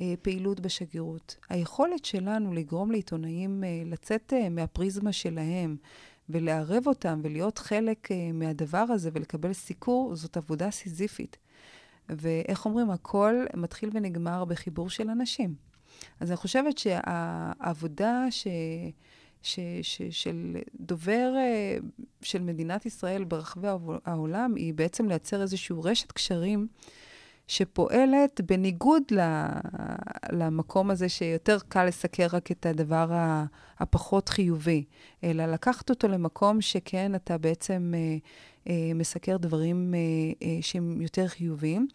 [0.00, 5.76] אה, פעילות בשגרירות, היכולת שלנו לגרום לעיתונאים אה, לצאת אה, מהפריזמה שלהם
[6.28, 11.36] ולערב אותם ולהיות חלק אה, מהדבר הזה ולקבל סיקור, זאת עבודה סיזיפית.
[12.08, 15.54] ואיך אומרים, הכל מתחיל ונגמר בחיבור של אנשים.
[16.20, 18.46] אז אני חושבת שהעבודה ש...
[19.42, 21.76] ש, ש, של דובר אה,
[22.22, 26.66] של מדינת ישראל ברחבי העו- העולם היא בעצם לייצר איזושהי רשת קשרים
[27.48, 29.46] שפועלת בניגוד ל,
[30.32, 33.08] למקום הזה שיותר קל לסקר רק את הדבר
[33.78, 34.84] הפחות חיובי,
[35.24, 38.16] אלא לקחת אותו למקום שכן, אתה בעצם אה,
[38.68, 39.94] אה, מסקר דברים
[40.60, 41.88] שהם יותר חיוביים.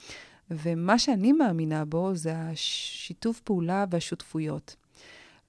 [0.52, 4.76] ומה שאני מאמינה בו זה השיתוף פעולה והשותפויות.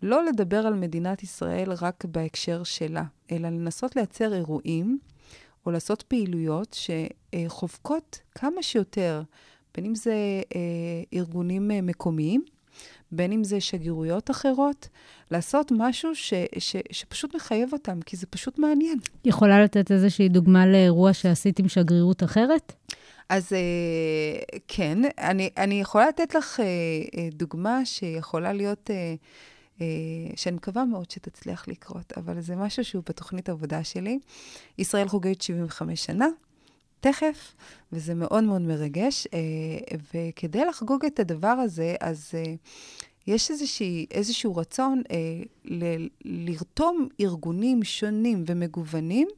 [0.02, 4.98] לא לדבר על מדינת ישראל רק בהקשר שלה, אלא לנסות לייצר אירועים
[5.66, 6.76] או לעשות פעילויות
[7.34, 9.22] שחובקות כמה שיותר,
[9.74, 10.14] בין אם זה
[10.54, 10.60] אה,
[11.14, 12.44] ארגונים אה, מקומיים,
[13.12, 14.88] בין אם זה שגרירויות אחרות,
[15.30, 18.98] לעשות משהו ש, ש, שפשוט מחייב אותם, כי זה פשוט מעניין.
[19.24, 22.72] יכולה לתת איזושהי דוגמה לאירוע שעשית עם שגרירות אחרת?
[23.28, 26.60] אז אה, כן, אני, אני יכולה לתת לך
[27.32, 28.90] דוגמה שיכולה להיות,
[30.36, 34.18] שאני מקווה מאוד שתצליח לקרות, אבל זה משהו שהוא בתוכנית העבודה שלי.
[34.78, 36.28] ישראל חוגגת 75 שנה,
[37.00, 37.54] תכף,
[37.92, 39.26] וזה מאוד מאוד מרגש.
[39.34, 39.40] אה,
[40.14, 42.54] וכדי לחגוג את הדבר הזה, אז אה,
[43.26, 45.16] יש איזושהי, איזשהו רצון אה,
[45.64, 49.28] ל, לרתום ארגונים שונים ומגוונים,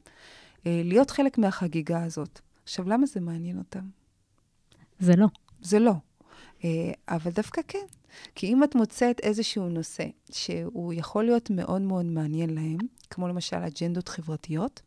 [0.65, 2.39] אה, להיות חלק מהחגיגה הזאת.
[2.63, 3.85] עכשיו, למה זה מעניין אותם?
[4.99, 5.27] זה לא.
[5.61, 5.93] זה לא.
[6.63, 7.85] אה, אבל דווקא כן.
[8.35, 12.77] כי אם את מוצאת איזשהו נושא שהוא יכול להיות מאוד מאוד מעניין להם,
[13.09, 14.81] כמו למשל אג'נדות חברתיות,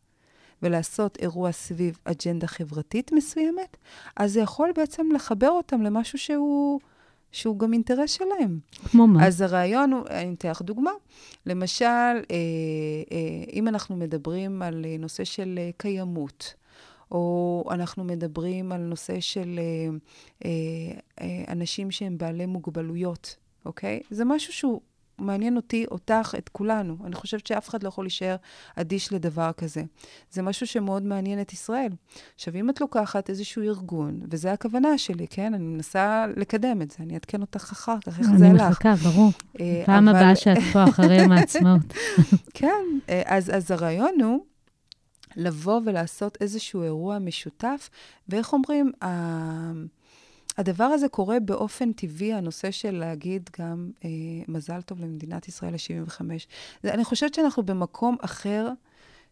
[0.63, 3.77] ולעשות אירוע סביב אג'נדה חברתית מסוימת,
[4.15, 6.79] אז זה יכול בעצם לחבר אותם למשהו שהוא,
[7.31, 8.59] שהוא גם אינטרס שלהם.
[8.91, 9.27] כמו מה?
[9.27, 10.91] אז הרעיון הוא, אני אתן לך דוגמה.
[11.45, 16.53] למשל, אה, אה, אם אנחנו מדברים על אה, נושא של אה, קיימות,
[17.13, 19.95] או אנחנו מדברים על נושא של אה,
[20.45, 20.49] אה,
[21.21, 24.01] אה, אנשים שהם בעלי מוגבלויות, אוקיי?
[24.09, 24.81] זה משהו שהוא
[25.17, 26.97] מעניין אותי, אותך, את כולנו.
[27.05, 28.35] אני חושבת שאף אחד לא יכול להישאר
[28.75, 29.83] אדיש לדבר כזה.
[30.31, 31.91] זה משהו שמאוד מעניין את ישראל.
[32.35, 35.53] עכשיו, אם את לוקחת איזשהו ארגון, וזו הכוונה שלי, כן?
[35.53, 38.61] אני מנסה לקדם את זה, אני אעדכן אותך אחר כך, איך זה אני הלך.
[38.61, 39.31] מחכה, ברור.
[39.59, 41.93] אה, פעם הבאה שאת פה אחרי יום העצמאות.
[42.53, 44.45] כן, אה, אז, אז הרעיון הוא
[45.35, 47.89] לבוא ולעשות איזשהו אירוע משותף,
[48.29, 49.07] ואיך אומרים, ה...
[50.57, 54.09] הדבר הזה קורה באופן טבעי, הנושא של להגיד גם אה,
[54.47, 56.21] מזל טוב למדינת ישראל ל-75.
[56.83, 58.69] אני חושבת שאנחנו במקום אחר.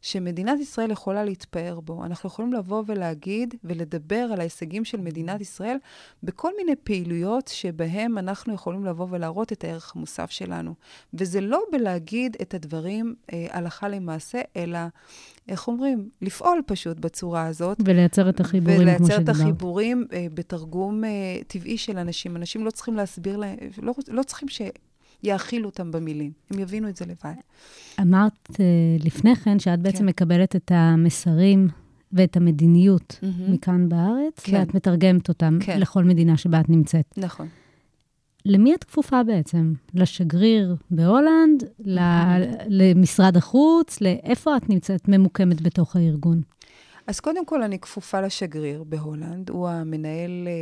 [0.01, 2.05] שמדינת ישראל יכולה להתפאר בו.
[2.05, 5.77] אנחנו יכולים לבוא ולהגיד ולדבר על ההישגים של מדינת ישראל
[6.23, 10.73] בכל מיני פעילויות שבהם אנחנו יכולים לבוא ולהראות את הערך המוסף שלנו.
[11.13, 14.79] וזה לא בלהגיד את הדברים אה, הלכה למעשה, אלא,
[15.47, 16.09] איך אומרים?
[16.21, 17.77] לפעול פשוט בצורה הזאת.
[17.85, 19.35] ולייצר את החיבורים, כמו ולייצר שדיברת.
[19.35, 21.09] את החיבורים אה, בתרגום אה,
[21.47, 22.35] טבעי של אנשים.
[22.35, 24.47] אנשים לא צריכים להסביר להם, לא, לא צריכים
[25.21, 26.31] שיאכילו אותם במילים.
[26.51, 27.34] הם יבינו את זה לבד.
[28.01, 28.55] אמרת uh,
[29.05, 30.05] לפני כן שאת בעצם כן.
[30.05, 31.67] מקבלת את המסרים
[32.13, 33.53] ואת המדיניות מהם.
[33.53, 34.57] מכאן בארץ, כן.
[34.57, 35.79] ואת מתרגמת אותם כן.
[35.79, 37.13] לכל מדינה שבה את נמצאת.
[37.17, 37.47] נכון.
[38.45, 39.73] למי את כפופה בעצם?
[39.93, 41.63] לשגריר בהולנד?
[41.79, 41.99] ל-
[42.67, 44.01] למשרד החוץ?
[44.01, 46.41] לאיפה את נמצאת ממוקמת בתוך הארגון?
[47.07, 50.53] אז קודם כל, אני כפופה לשגריר בהולנד, הוא המנהל אה,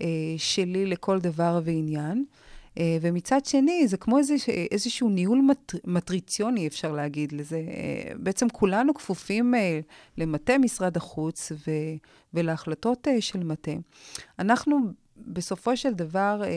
[0.00, 2.18] אה, שלי לכל דבר ועניין.
[2.18, 2.53] אה,
[3.00, 4.34] ומצד שני, זה כמו איזה,
[4.70, 7.56] איזשהו ניהול מטר, מטריציוני, אפשר להגיד לזה.
[7.56, 9.80] אה, בעצם כולנו כפופים אה,
[10.18, 11.70] למטה משרד החוץ ו,
[12.34, 13.72] ולהחלטות אה, של מטה.
[14.38, 14.78] אנחנו
[15.16, 16.50] בסופו של דבר אה,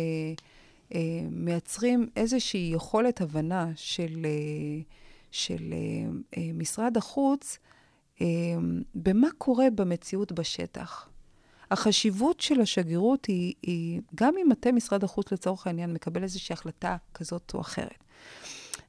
[0.96, 1.00] אה,
[1.32, 4.82] מייצרים איזושהי יכולת הבנה של, אה,
[5.32, 7.58] של אה, אה, משרד החוץ,
[8.22, 8.26] אה,
[8.96, 11.10] במה קורה במציאות בשטח.
[11.72, 16.98] החשיבות של השגרירות היא, היא, גם אם מטה משרד החוץ לצורך העניין מקבל איזושהי החלטה
[17.14, 18.04] כזאת או אחרת,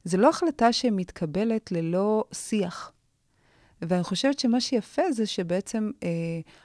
[0.04, 2.92] זו לא החלטה שמתקבלת ללא שיח.
[3.82, 6.08] ואני חושבת שמה שיפה זה שבעצם אה,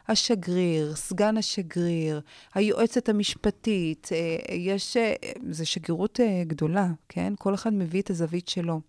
[0.07, 2.21] השגריר, סגן השגריר,
[2.53, 5.13] היועצת המשפטית, אה, יש, אה,
[5.49, 7.33] זו שגרירות אה, גדולה, כן?
[7.39, 8.81] כל אחד מביא את הזווית שלו.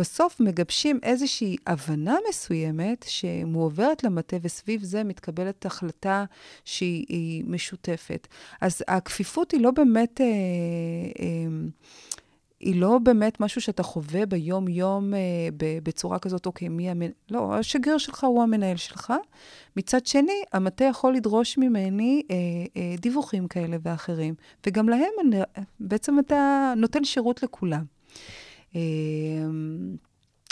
[0.00, 6.24] בסוף מגבשים איזושהי הבנה מסוימת שמועברת למטה, וסביב זה מתקבלת החלטה
[6.64, 8.28] שהיא היא משותפת.
[8.60, 10.20] אז הכפיפות היא לא באמת...
[10.20, 10.26] אה,
[11.20, 11.68] אה,
[12.60, 15.18] היא לא באמת משהו שאתה חווה ביום-יום אה,
[15.82, 17.12] בצורה כזאת, אוקיי, מי המנהל?
[17.30, 19.12] לא, השגריר שלך הוא המנהל שלך.
[19.76, 22.36] מצד שני, המטה יכול לדרוש ממני אה,
[22.76, 24.34] אה, דיווחים כאלה ואחרים,
[24.66, 25.38] וגם להם אני,
[25.80, 27.84] בעצם אתה נותן שירות לכולם.
[28.76, 28.80] אה,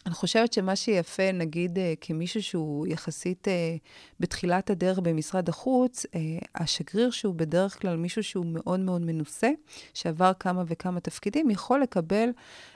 [0.08, 3.76] אני חושבת שמה שיפה, נגיד, אה, כמישהו שהוא יחסית אה,
[4.20, 6.20] בתחילת הדרך במשרד החוץ, אה,
[6.54, 9.50] השגריר שהוא בדרך כלל מישהו שהוא מאוד מאוד מנוסה,
[9.94, 12.28] שעבר כמה וכמה תפקידים, יכול לקבל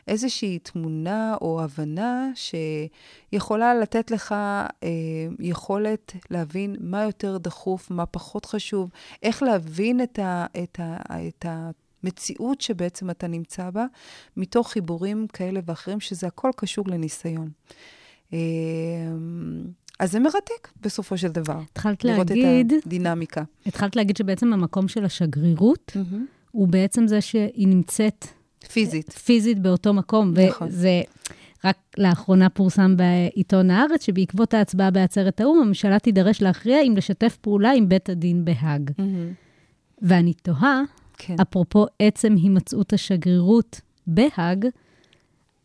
[0.09, 4.35] איזושהי תמונה או הבנה שיכולה לתת לך
[5.39, 8.91] יכולת להבין מה יותר דחוף, מה פחות חשוב,
[9.23, 10.47] איך להבין את ה...
[10.63, 10.97] את ה,
[11.29, 11.71] את ה
[12.05, 13.87] מציאות שבעצם אתה נמצא בה,
[14.37, 17.51] מתוך חיבורים כאלה ואחרים, שזה הכל קשור לניסיון.
[18.33, 18.39] אה,
[19.99, 21.59] אז זה מרתק בסופו של דבר.
[21.73, 23.43] התחלת לראות להגיד, את הדינמיקה.
[23.67, 25.97] התחלת להגיד שבעצם המקום של השגרירות
[26.51, 28.27] הוא בעצם זה שהיא נמצאת
[28.73, 29.11] פיזית.
[29.11, 30.35] פיזית באותו מקום.
[30.49, 30.69] נכון.
[30.69, 31.03] וזה
[31.65, 37.73] רק לאחרונה פורסם בעיתון הארץ, שבעקבות ההצבעה בעצרת האו"ם, הממשלה תידרש להכריע אם לשתף פעולה
[37.73, 38.91] עם בית הדין בהאג.
[40.03, 40.83] ואני תוהה,
[41.19, 41.37] כן.
[41.43, 44.67] אפרופו עצם הימצאות השגרירות בהאג,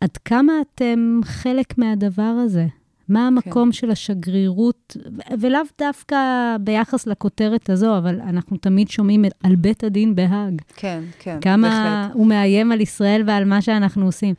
[0.00, 2.66] עד כמה אתם חלק מהדבר הזה?
[3.08, 4.96] מה המקום של השגרירות,
[5.40, 6.16] ולאו דווקא
[6.60, 10.62] ביחס לכותרת הזו, אבל אנחנו תמיד שומעים על בית הדין בהאג.
[10.76, 12.16] כן, כן, כמה בהחלט.
[12.16, 14.34] הוא מאיים על ישראל ועל מה שאנחנו עושים.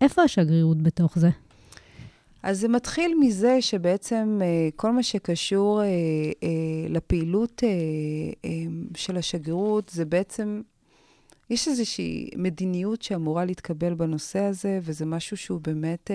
[0.00, 1.30] איפה השגרירות בתוך זה?
[2.44, 7.62] אז זה מתחיל מזה שבעצם אה, כל מה שקשור אה, אה, לפעילות
[8.96, 10.62] של השגרירות, זה בעצם,
[11.50, 16.10] יש איזושהי מדיניות שאמורה להתקבל בנושא הזה, וזה משהו שהוא באמת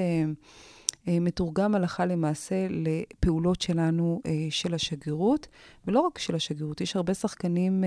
[1.07, 5.47] מתורגם הלכה למעשה לפעולות שלנו, של השגרירות,
[5.87, 7.83] ולא רק של השגרירות, יש הרבה שחקנים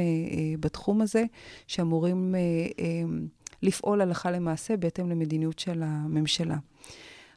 [0.61, 1.25] בתחום הזה
[1.67, 2.35] שאמורים
[3.63, 6.57] לפעול הלכה למעשה בהתאם למדיניות של הממשלה.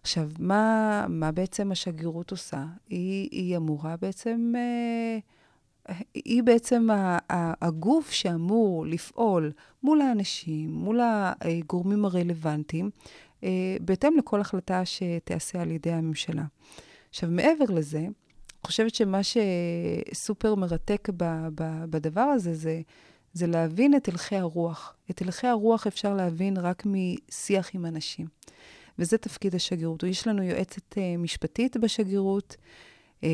[0.06, 2.66] עכשיו, מה, מה בעצם השגרירות עושה?
[2.90, 6.88] היא, היא אמורה בעצם, אה, היא בעצם
[7.62, 9.52] הגוף שאמור לפעול
[9.84, 11.00] מול האנשים, מול
[11.42, 12.90] הגורמים הרלוונטיים,
[13.44, 16.44] אה, בהתאם לכל החלטה שתיעשה על ידי הממשלה.
[17.10, 22.82] עכשיו, מעבר לזה, אני חושבת שמה שסופר מרתק ב, ב, בדבר הזה, זה,
[23.34, 24.96] זה להבין את הלכי הרוח.
[25.12, 28.28] את הלכי הרוח אפשר להבין רק משיח עם אנשים.
[29.00, 30.04] וזה תפקיד השגרירות.
[30.04, 32.56] יש לנו יועצת אה, משפטית בשגרירות,
[33.24, 33.30] אה,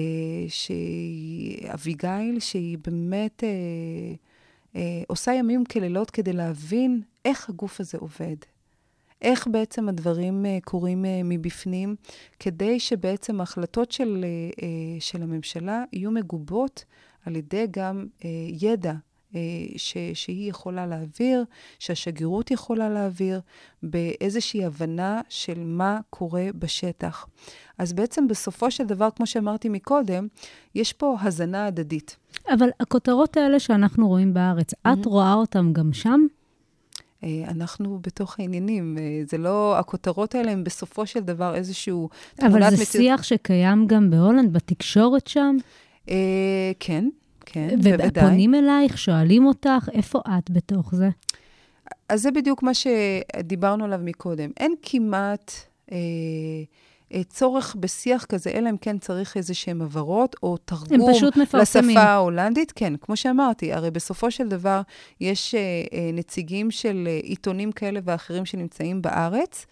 [0.48, 3.44] שהיא אביגיל, שהיא באמת
[4.76, 8.36] אה, עושה ימים כלילות כדי להבין איך הגוף הזה עובד.
[9.22, 11.96] איך בעצם הדברים קורים מבפנים,
[12.40, 14.26] כדי שבעצם ההחלטות של,
[15.00, 16.86] של הממשלה יהיו מגובות
[17.26, 18.08] על ידי גם
[18.62, 18.94] ידע
[19.78, 21.44] ש, שהיא יכולה להעביר,
[21.80, 23.42] שהשגרירות יכולה להעביר,
[23.84, 27.28] באיזושהי הבנה של מה קורה בשטח.
[27.78, 30.28] אז בעצם בסופו של דבר, כמו שאמרתי מקודם,
[30.76, 32.18] יש פה הזנה הדדית.
[32.54, 36.22] אבל הכותרות האלה שאנחנו רואים בארץ, את רואה אותן גם שם?
[37.24, 42.48] אה, אנחנו בתוך העניינים, אה, זה לא, הכותרות האלה הן בסופו של דבר איזשהו אבל
[42.50, 45.56] תמונת זה מציאות- שיח שקיים גם בהולנד, בתקשורת שם?
[46.10, 47.10] אה, כן,
[47.52, 48.24] כן, בוודאי.
[48.26, 51.10] ופונים אלייך, שואלים אותך, איפה את בתוך זה?
[52.10, 54.50] אז זה בדיוק מה שדיברנו עליו מקודם.
[54.60, 55.52] אין כמעט
[55.92, 55.98] אה,
[57.14, 61.10] אה, צורך בשיח כזה, אלא אם כן צריך איזה שהם הבהרות או תרגום.
[61.94, 62.72] לשפה ההולנדית.
[62.76, 64.82] כן, כמו שאמרתי, הרי בסופו של דבר
[65.22, 65.60] יש אה,
[65.94, 69.66] אה, נציגים של אה, עיתונים כאלה ואחרים שנמצאים בארץ,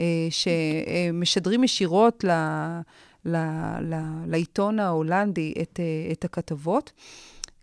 [0.00, 2.30] אה, שמשדרים ישירות ל,
[3.24, 3.36] ל,
[3.80, 3.94] ל,
[4.26, 6.92] לעיתון ההולנדי את, אה, את הכתבות,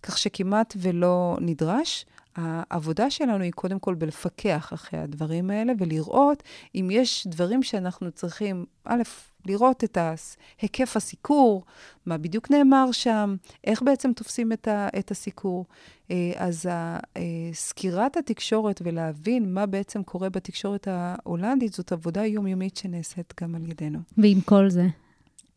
[0.03, 2.05] כך שכמעט ולא נדרש.
[2.35, 6.43] העבודה שלנו היא קודם כל בלפקח אחרי הדברים האלה ולראות
[6.75, 9.01] אם יש דברים שאנחנו צריכים, א',
[9.45, 9.97] לראות את
[10.61, 11.63] היקף הסיקור,
[12.05, 15.65] מה בדיוק נאמר שם, איך בעצם תופסים את, ה, את הסיקור.
[16.11, 16.99] אה, אז אה,
[17.53, 23.99] סקירת התקשורת ולהבין מה בעצם קורה בתקשורת ההולנדית, זאת עבודה יומיומית שנעשית גם על ידינו.
[24.17, 24.87] ועם כל זה,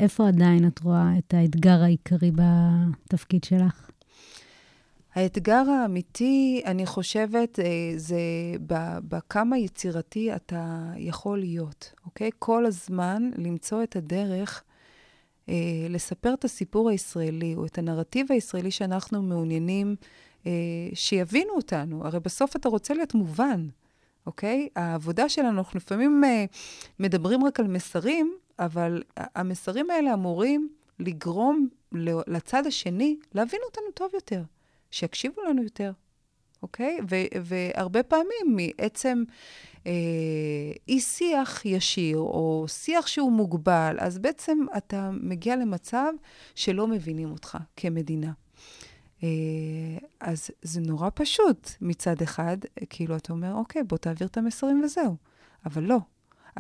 [0.02, 3.90] איפה עדיין את רואה את האתגר העיקרי בתפקיד שלך?
[5.14, 7.64] האתגר האמיתי, אני חושבת, אה,
[7.96, 8.20] זה
[9.08, 12.30] בכמה יצירתי אתה יכול להיות, אוקיי?
[12.38, 14.62] כל הזמן למצוא את הדרך
[15.48, 15.54] אה,
[15.88, 19.96] לספר את הסיפור הישראלי, או את הנרטיב הישראלי שאנחנו מעוניינים
[20.46, 20.52] אה,
[20.94, 22.06] שיבינו אותנו.
[22.06, 23.68] הרי בסוף אתה רוצה להיות מובן,
[24.26, 24.68] אוקיי?
[24.76, 26.44] העבודה שלנו, אנחנו לפעמים אה,
[26.98, 31.68] מדברים רק על מסרים, אבל המסרים האלה אמורים לגרום
[32.26, 34.42] לצד השני להבין אותנו טוב יותר.
[34.90, 35.92] שיקשיבו לנו יותר,
[36.62, 36.98] אוקיי?
[37.10, 39.24] ו- והרבה פעמים מעצם
[39.86, 39.92] אה,
[40.88, 46.12] אי-שיח ישיר, או שיח שהוא מוגבל, אז בעצם אתה מגיע למצב
[46.54, 48.32] שלא מבינים אותך כמדינה.
[49.22, 49.28] אה,
[50.20, 52.56] אז זה נורא פשוט מצד אחד,
[52.90, 55.16] כאילו אתה אומר, אוקיי, בוא תעביר את המסרים וזהו.
[55.66, 55.98] אבל לא.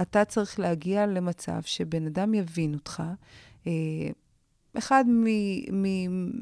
[0.02, 3.02] אתה צריך להגיע למצב שבן אדם יבין אותך.
[3.66, 3.72] אה,
[4.78, 5.04] אחד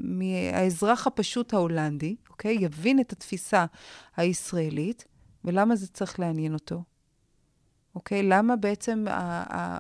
[0.01, 2.57] מהאזרח הפשוט ההולנדי, אוקיי?
[2.61, 3.67] יבין את התפיסה
[4.17, 5.05] הישראלית,
[5.45, 6.83] ולמה זה צריך לעניין אותו.
[7.95, 8.23] אוקיי?
[8.23, 9.05] למה בעצם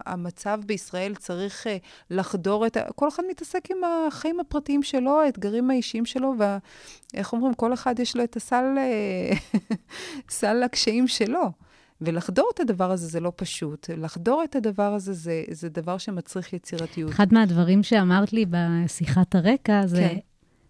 [0.07, 1.77] המצב בישראל צריך אה,
[2.11, 2.93] לחדור את ה...
[2.95, 8.17] כל אחד מתעסק עם החיים הפרטיים שלו, האתגרים האישיים שלו, ואיך אומרים, כל אחד יש
[8.17, 9.33] לו את הסל, אה,
[10.31, 11.53] סל הקשיים שלו.
[12.01, 13.91] ולחדור את הדבר הזה זה לא פשוט.
[13.97, 17.11] לחדור את הדבר הזה זה, זה דבר שמצריך יצירתיות.
[17.11, 20.19] אחד מהדברים שאמרת לי בשיחת הרקע זה כן.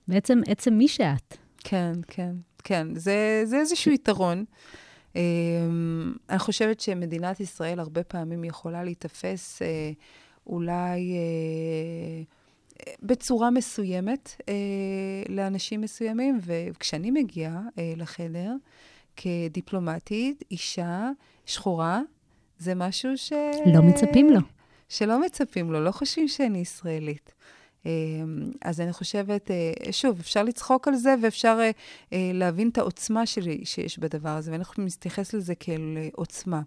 [0.08, 1.36] בעצם עצם מי שאת.
[1.58, 2.86] כן, כן, כן.
[2.94, 4.44] זה, זה איזשהו יתרון.
[5.12, 5.16] Um,
[6.28, 9.64] אני חושבת שמדינת ישראל הרבה פעמים יכולה להיתפס uh,
[10.46, 11.14] אולי
[12.76, 14.44] uh, בצורה מסוימת uh,
[15.28, 18.52] לאנשים מסוימים, וכשאני מגיעה uh, לחדר
[19.16, 21.10] כדיפלומטית, אישה
[21.46, 22.00] שחורה,
[22.58, 23.32] זה משהו ש...
[23.74, 24.40] לא מצפים לו.
[24.88, 27.34] שלא מצפים לו, לא חושבים שאני ישראלית.
[27.86, 31.70] אמ, אז אני חושבת, אה, שוב, אפשר לצחוק על זה ואפשר אה,
[32.12, 36.62] אה, להבין את העוצמה שלי, שיש בדבר הזה, ואני להתייחס לזה כאל עוצמה.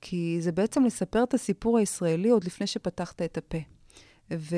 [0.00, 3.58] כי זה בעצם לספר את הסיפור הישראלי עוד לפני שפתחת את הפה.
[4.30, 4.56] ו-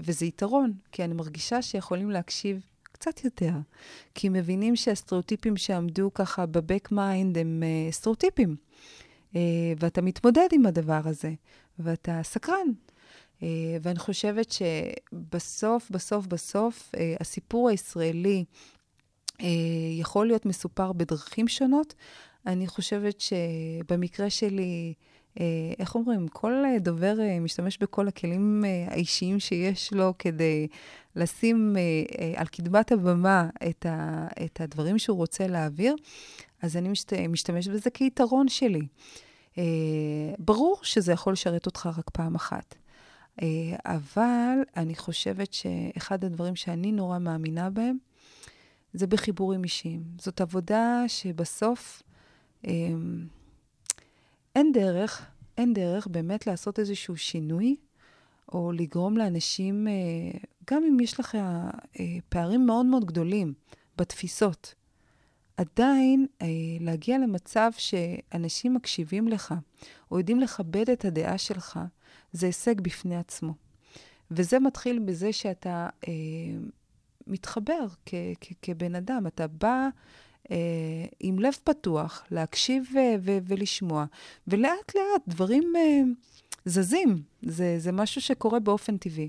[0.00, 2.60] וזה יתרון, כי אני מרגישה שיכולים להקשיב
[2.94, 3.52] קצת יותר,
[4.14, 8.56] כי מבינים שהסטריאוטיפים שעמדו ככה ב back mind הם אה, סטריאוטיפים.
[9.36, 9.40] אה,
[9.78, 11.32] ואתה מתמודד עם הדבר הזה,
[11.78, 12.68] ואתה סקרן.
[13.42, 13.48] אה,
[13.82, 18.44] ואני חושבת שבסוף, בסוף, בסוף, אה, הסיפור הישראלי
[19.40, 19.46] אה,
[19.98, 21.94] יכול להיות מסופר בדרכים שונות.
[22.46, 24.94] אני חושבת שבמקרה שלי,
[25.78, 30.68] איך אומרים, כל אה, דובר אה, משתמש בכל הכלים אה, האישיים שיש לו כדי
[31.16, 31.82] לשים אה,
[32.18, 35.96] אה, על קדמת הבמה את, ה, את הדברים שהוא רוצה להעביר,
[36.62, 38.86] אז אני משת, משתמש בזה כיתרון שלי.
[39.58, 42.74] אה, ברור שזה יכול לשרת אותך רק פעם אחת.
[43.42, 43.46] אה,
[43.84, 47.96] אבל אני חושבת שאחד הדברים שאני נורא מאמינה בהם,
[48.92, 50.02] זה בחיבורים אישיים.
[50.20, 52.02] זאת עבודה שבסוף
[52.66, 52.70] אה,
[54.54, 55.26] אין דרך,
[55.58, 57.76] אין דרך באמת לעשות איזשהו שינוי,
[58.52, 59.92] או לגרום לאנשים, אה,
[60.70, 61.70] גם אם יש לך אה,
[62.28, 63.54] פערים מאוד מאוד גדולים
[63.96, 64.74] בתפיסות,
[65.56, 66.46] עדיין אה,
[66.80, 69.54] להגיע למצב שאנשים מקשיבים לך,
[70.10, 71.80] או יודעים לכבד את הדעה שלך,
[72.32, 73.54] זה הישג בפני עצמו.
[74.30, 76.12] וזה מתחיל בזה שאתה אה,
[77.26, 79.26] מתחבר כ- כ- כבן אדם.
[79.26, 79.88] אתה בא
[81.20, 84.04] עם לב פתוח להקשיב ו- ו- ולשמוע,
[84.48, 86.00] ולאט לאט דברים אה,
[86.64, 87.22] זזים.
[87.42, 89.28] זה, זה משהו שקורה באופן טבעי.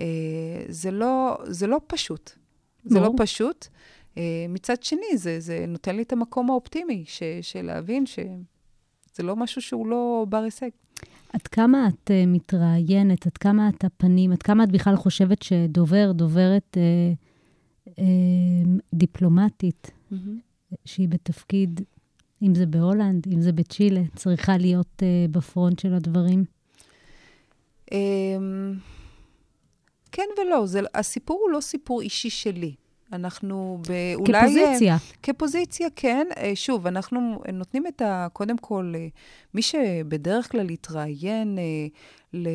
[0.00, 0.04] אה,
[0.68, 2.30] זה, לא, זה לא פשוט.
[2.84, 3.12] זה לא.
[3.16, 3.66] פשוט.
[4.18, 9.36] אה, מצד שני, זה, זה נותן לי את המקום האופטימי ש- של להבין שזה לא
[9.36, 10.68] משהו שהוא לא בר הישג.
[11.32, 16.12] עד כמה את uh, מתראיינת, עד כמה את הפנים, עד כמה את בכלל חושבת שדובר,
[16.12, 17.90] דוברת uh, uh,
[18.94, 19.90] דיפלומטית,
[20.84, 21.80] שהיא בתפקיד,
[22.42, 26.44] אם זה בהולנד, אם זה בצ'ילה, צריכה להיות uh, בפרונט של הדברים?
[27.92, 28.74] אמ,
[30.12, 32.74] כן ולא, זה, הסיפור הוא לא סיפור אישי שלי.
[33.12, 34.38] אנחנו באולי...
[34.38, 34.96] כפוזיציה.
[35.22, 36.26] כפוזיציה, כן.
[36.36, 38.26] אה, שוב, אנחנו נותנים את ה...
[38.32, 39.06] קודם כל, אה,
[39.54, 41.86] מי שבדרך כלל התראיין, אה,
[42.32, 42.48] ל...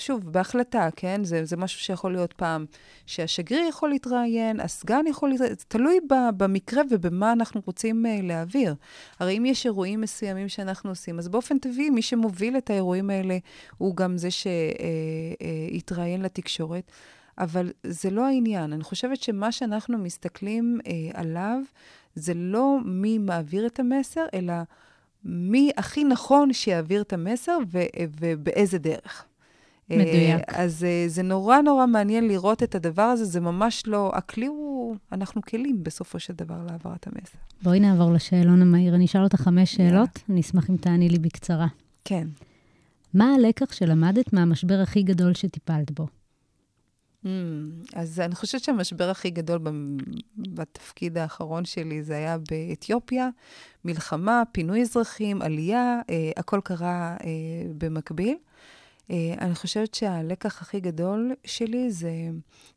[0.00, 1.24] שוב, בהחלטה, כן?
[1.24, 2.64] זה, זה משהו שיכול להיות פעם
[3.06, 8.74] שהשגריר יכול להתראיין, הסגן יכול להתראיין, זה תלוי ב, במקרה ובמה אנחנו רוצים uh, להעביר.
[9.18, 13.38] הרי אם יש אירועים מסוימים שאנחנו עושים, אז באופן טבעי, מי שמוביל את האירועים האלה
[13.78, 14.28] הוא גם זה
[15.70, 16.92] שיתראיין לתקשורת.
[17.38, 18.72] אבל זה לא העניין.
[18.72, 21.60] אני חושבת שמה שאנחנו מסתכלים אה, עליו,
[22.14, 24.54] זה לא מי מעביר את המסר, אלא
[25.24, 29.26] מי הכי נכון שיעביר את המסר ו- ובאיזה דרך.
[29.90, 30.48] מדויק.
[30.48, 34.46] אה, אז אה, זה נורא נורא מעניין לראות את הדבר הזה, זה ממש לא, הכלי
[34.46, 37.38] הוא, אנחנו כלים בסופו של דבר להעברת המסר.
[37.62, 38.94] בואי נעבור לשאלון המהיר.
[38.94, 41.66] אני אשאל אותך חמש שאלות, אני אשמח אם תעני לי בקצרה.
[42.04, 42.28] כן.
[43.14, 46.06] מה הלקח שלמדת מהמשבר הכי גדול שטיפלת בו?
[47.24, 47.28] Mm,
[47.94, 49.60] אז אני חושבת שהמשבר הכי גדול
[50.36, 53.28] בתפקיד האחרון שלי זה היה באתיופיה,
[53.84, 57.28] מלחמה, פינוי אזרחים, עלייה, אה, הכל קרה אה,
[57.78, 58.36] במקביל.
[59.10, 62.12] אה, אני חושבת שהלקח הכי גדול שלי זה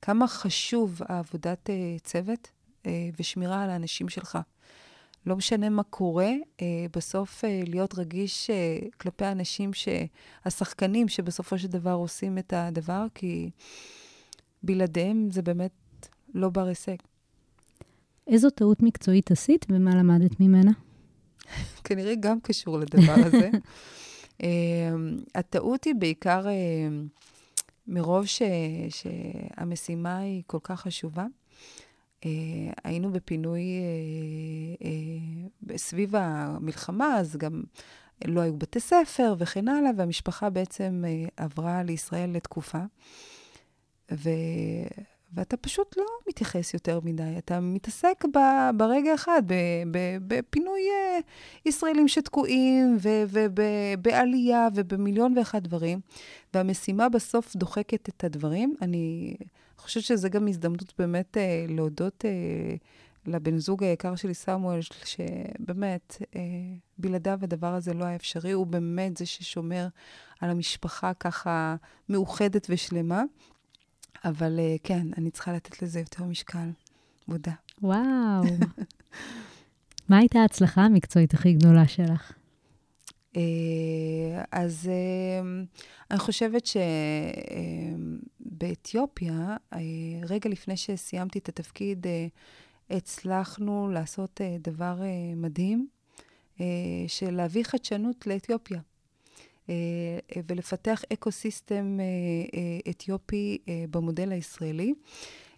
[0.01, 2.51] כמה חשוב העבודת אה, צוות
[2.85, 4.37] אה, ושמירה על האנשים שלך.
[5.25, 6.29] לא משנה מה קורה,
[6.95, 8.49] בסוף להיות רגיש
[8.97, 9.71] כלפי האנשים.
[10.45, 13.49] השחקנים שבסופו של דבר עושים את הדבר, כי
[14.63, 15.71] בלעדיהם זה באמת
[16.33, 16.95] לא בר הישג.
[18.27, 20.71] איזו טעות מקצועית עשית ומה למדת ממנה?
[21.83, 23.49] כנראה גם קשור לדבר הזה.
[24.43, 24.49] אה,
[25.35, 26.53] הטעות היא בעיקר אה,
[27.87, 28.41] מרוב ש...
[28.89, 31.25] שהמשימה היא כל כך חשובה.
[32.25, 32.29] אה,
[32.83, 34.87] היינו בפינוי אה,
[35.71, 37.63] אה, סביב המלחמה, אז גם
[38.25, 41.03] לא היו בתי ספר וכן הלאה, והמשפחה בעצם
[41.37, 42.81] עברה לישראל לתקופה.
[44.11, 44.29] ו...
[45.33, 48.37] ואתה פשוט לא מתייחס יותר מדי, אתה מתעסק ב,
[48.77, 49.43] ברגע אחד,
[50.27, 51.19] בפינוי אה,
[51.65, 55.99] ישראלים שתקועים, ובעלייה, ובמיליון ואחד דברים,
[56.53, 58.75] והמשימה בסוף דוחקת את הדברים.
[58.81, 59.35] אני
[59.77, 62.75] חושבת שזו גם הזדמנות באמת אה, להודות אה,
[63.25, 66.41] לבן זוג היקר שלי, סמואל, שבאמת, אה,
[66.97, 69.87] בלעדיו הדבר הזה לא היה אפשרי, הוא באמת זה ששומר
[70.39, 71.75] על המשפחה ככה
[72.09, 73.23] מאוחדת ושלמה.
[74.25, 76.69] אבל uh, כן, אני צריכה לתת לזה יותר משקל.
[77.27, 77.51] מודה.
[77.81, 78.43] וואו.
[80.09, 82.31] מה הייתה ההצלחה המקצועית הכי גדולה שלך?
[83.33, 83.37] Uh,
[84.51, 85.45] אז uh,
[86.11, 86.63] אני חושבת
[88.41, 89.57] שבאתיופיה,
[90.29, 92.05] רגע לפני שסיימתי את התפקיד,
[92.89, 95.01] הצלחנו לעשות דבר
[95.35, 95.87] מדהים,
[97.07, 98.79] של להביא חדשנות לאתיופיה.
[99.69, 99.75] אה,
[100.47, 102.05] ולפתח אקו-סיסטם אה,
[102.59, 103.57] אה, אתיופי
[103.89, 104.93] במודל הישראלי.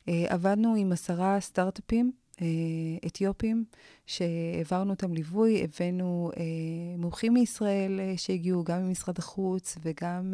[0.07, 2.11] עבדנו עם עשרה סטארט-אפים
[3.05, 3.65] אתיופים,
[4.05, 6.31] שהעברנו אותם ליווי, הבאנו
[6.97, 10.33] מומחים מישראל שהגיעו גם ממשרד החוץ וגם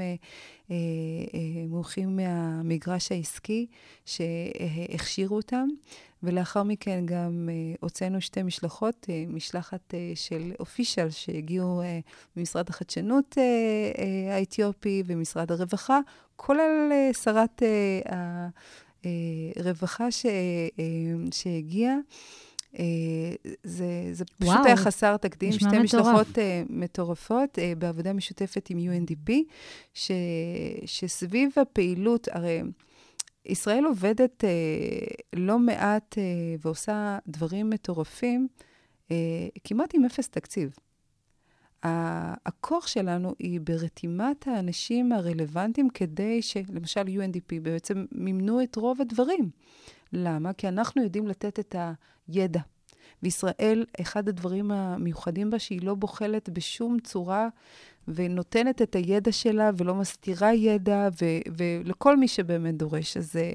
[1.68, 3.68] מומחים מהמגרש העסקי
[4.06, 5.68] שהכשירו אותם.
[6.24, 11.86] ולאחר מכן גם uh, הוצאנו שתי משלחות, uh, משלחת uh, של אופישל שהגיעו uh,
[12.38, 16.00] ממשרד החדשנות uh, uh, האתיופי ומשרד הרווחה,
[16.36, 17.62] כולל uh, שרת
[18.06, 18.10] uh,
[19.56, 20.30] הרווחה ש, uh,
[21.36, 21.96] שהגיעה.
[22.74, 22.78] Uh,
[23.64, 25.84] זה, זה פשוט וואו, היה חסר תקדים, שתי מטורף.
[25.84, 26.40] משלחות uh,
[26.70, 29.32] מטורפות uh, בעבודה משותפת עם UNDP,
[29.94, 30.12] ש,
[30.86, 32.62] שסביב הפעילות, הרי
[33.46, 34.50] ישראל עובדת אה,
[35.34, 36.24] לא מעט אה,
[36.62, 38.48] ועושה דברים מטורפים,
[39.12, 40.76] אה, כמעט עם אפס תקציב.
[41.84, 46.58] הכוח שלנו היא ברתימת האנשים הרלוונטיים כדי ש...
[46.74, 49.50] למשל UNDP בעצם מימנו את רוב הדברים.
[50.14, 50.54] למה?
[50.54, 51.76] כי אנחנו יודעים לתת את
[52.28, 52.62] הידע,
[53.24, 57.50] וישראל, אחד הדברים המיוחדים בה, שהיא לא בוחלת בשום צורה
[58.08, 63.18] ונותנת את הידע שלה ולא מסתירה ידע, ו- ולכל מי שבאמת דורש.
[63.18, 63.52] אז זה,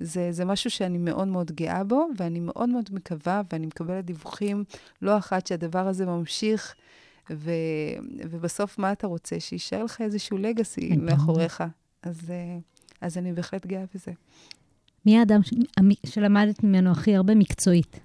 [0.00, 4.64] זה, זה משהו שאני מאוד מאוד גאה בו, ואני מאוד מאוד מקווה, ואני מקבלת דיווחים
[5.02, 6.74] לא אחת שהדבר הזה ממשיך.
[7.30, 7.50] ו,
[8.30, 9.40] ובסוף, מה אתה רוצה?
[9.40, 11.62] שיישאר לך איזשהו לגאסי מאחוריך.
[12.02, 12.58] אז, אה,
[13.00, 14.12] אז אני בהחלט גאה בזה.
[15.06, 15.50] מי האדם ש-
[16.06, 18.00] שלמדת ממנו הכי הרבה מקצועית?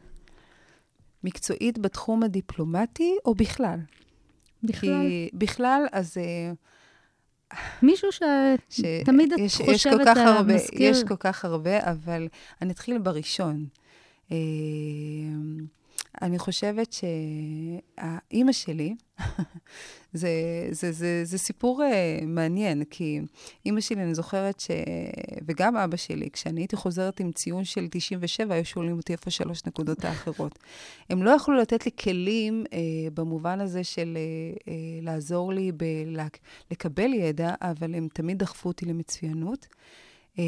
[1.24, 3.80] מקצועית בתחום הדיפלומטי, או בכלל?
[4.64, 6.18] בכלל, כי בכלל, אז...
[6.18, 6.52] אה,
[7.84, 8.22] מישהו ש-
[8.70, 10.92] שתמיד את יש, חושבת, יש כל כך אה, הרבה, מזכיר...
[10.92, 12.28] יש כל כך הרבה, אבל
[12.62, 13.66] אני אתחיל בראשון.
[16.22, 18.96] אני חושבת שהאימא שלי,
[20.14, 20.30] זה,
[20.72, 23.20] זה, זה, זה סיפור uh, מעניין, כי
[23.66, 24.72] אימא שלי, אני זוכרת ש...
[25.48, 29.66] וגם אבא שלי, כשאני הייתי חוזרת עם ציון של 97, היו שואלים אותי איפה שלוש
[29.66, 30.60] נקודות האחרות.
[31.10, 32.74] הם לא יכלו לתת לי כלים uh,
[33.14, 34.70] במובן הזה של uh, uh,
[35.02, 36.28] לעזור לי ב-
[36.72, 39.68] לקבל ידע, אבל הם תמיד דחפו אותי למצוינות.
[40.36, 40.40] Uh,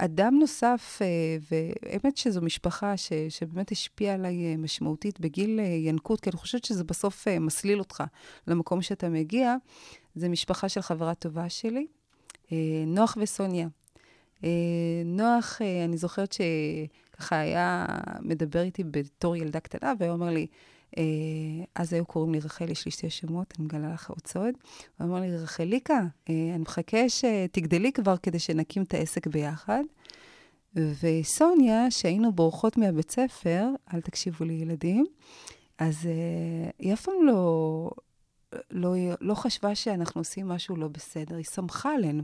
[0.00, 6.20] אדם נוסף, אה, והאמת שזו משפחה ש, שבאמת השפיעה עליי אה, משמעותית בגיל אה, ינקות,
[6.20, 8.04] כי אני חושבת שזה בסוף מסליל אותך
[8.46, 9.54] למקום שאתה מגיע,
[10.14, 11.86] זה משפחה של חברה טובה שלי,
[12.86, 13.68] נוח וסוניה.
[15.04, 17.86] נוח, אני זוכרת שככה היה
[18.20, 20.46] מדבר איתי בתור ילדה קטנה, והיה אומר לי,
[21.74, 24.54] אז היו קוראים לי רחל, יש לי שתי שמות, אני מגלה לך עוד סוד.
[24.98, 29.82] הוא אמר לי, רחליקה, אני מחכה שתגדלי כבר כדי שנקים את העסק ביחד.
[30.74, 35.06] וסוניה, שהיינו בורחות מהבית ספר, אל תקשיבו לי ילדים,
[35.78, 36.08] אז
[36.78, 37.90] היא אף פעם לא,
[38.70, 42.22] לא, לא חשבה שאנחנו עושים משהו לא בסדר, היא שמחה עלינו.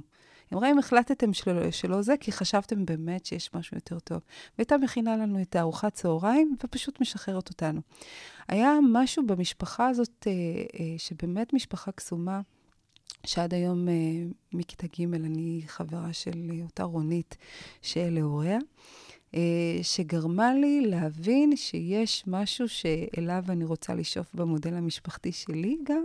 [0.50, 4.20] היא אמרה, אם החלטתם שלא, שלא זה, כי חשבתם באמת שיש משהו יותר טוב.
[4.58, 7.80] והייתה מכינה לנו את הארוחת צהריים, ופשוט משחררת אותנו.
[8.48, 12.40] היה משהו במשפחה הזאת, אה, אה, שבאמת משפחה קסומה,
[13.26, 13.94] שעד היום, אה,
[14.52, 17.36] מכיתה ג', אני חברה של אותה רונית,
[17.82, 18.58] שאלה הוריה,
[19.82, 26.04] שגרמה לי להבין שיש משהו שאליו אני רוצה לשאוף במודל המשפחתי שלי גם.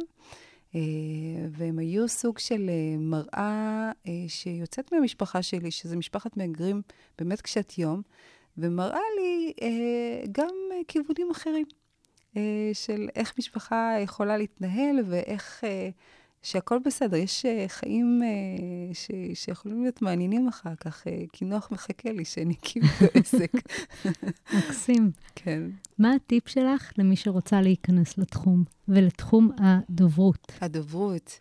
[1.52, 3.92] והם היו סוג של מראה
[4.28, 6.82] שיוצאת מהמשפחה שלי, שזה משפחת מהגרים
[7.18, 8.02] באמת קשת יום,
[8.58, 9.54] ומראה לי
[10.32, 10.56] גם
[10.88, 11.66] כיוונים אחרים.
[12.74, 15.64] של איך משפחה יכולה להתנהל ואיך,
[16.42, 17.18] שהכל בסדר.
[17.18, 18.22] יש חיים
[18.94, 23.52] ש, שיכולים להיות מעניינים אחר כך, כי נוח מחכה לי שאני אקים את העסק.
[24.58, 25.12] מקסים.
[25.36, 25.64] כן.
[25.98, 30.52] מה הטיפ שלך למי שרוצה להיכנס לתחום ולתחום הדוברות?
[30.62, 31.40] הדוברות.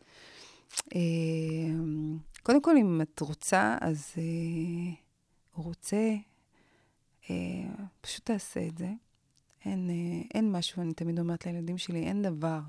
[2.42, 4.14] קודם כל, אם את רוצה, אז
[5.54, 6.14] רוצה,
[8.00, 8.88] פשוט תעשה את זה.
[9.64, 9.90] אין,
[10.34, 12.60] אין משהו, אני תמיד אומרת לילדים שלי, אין דבר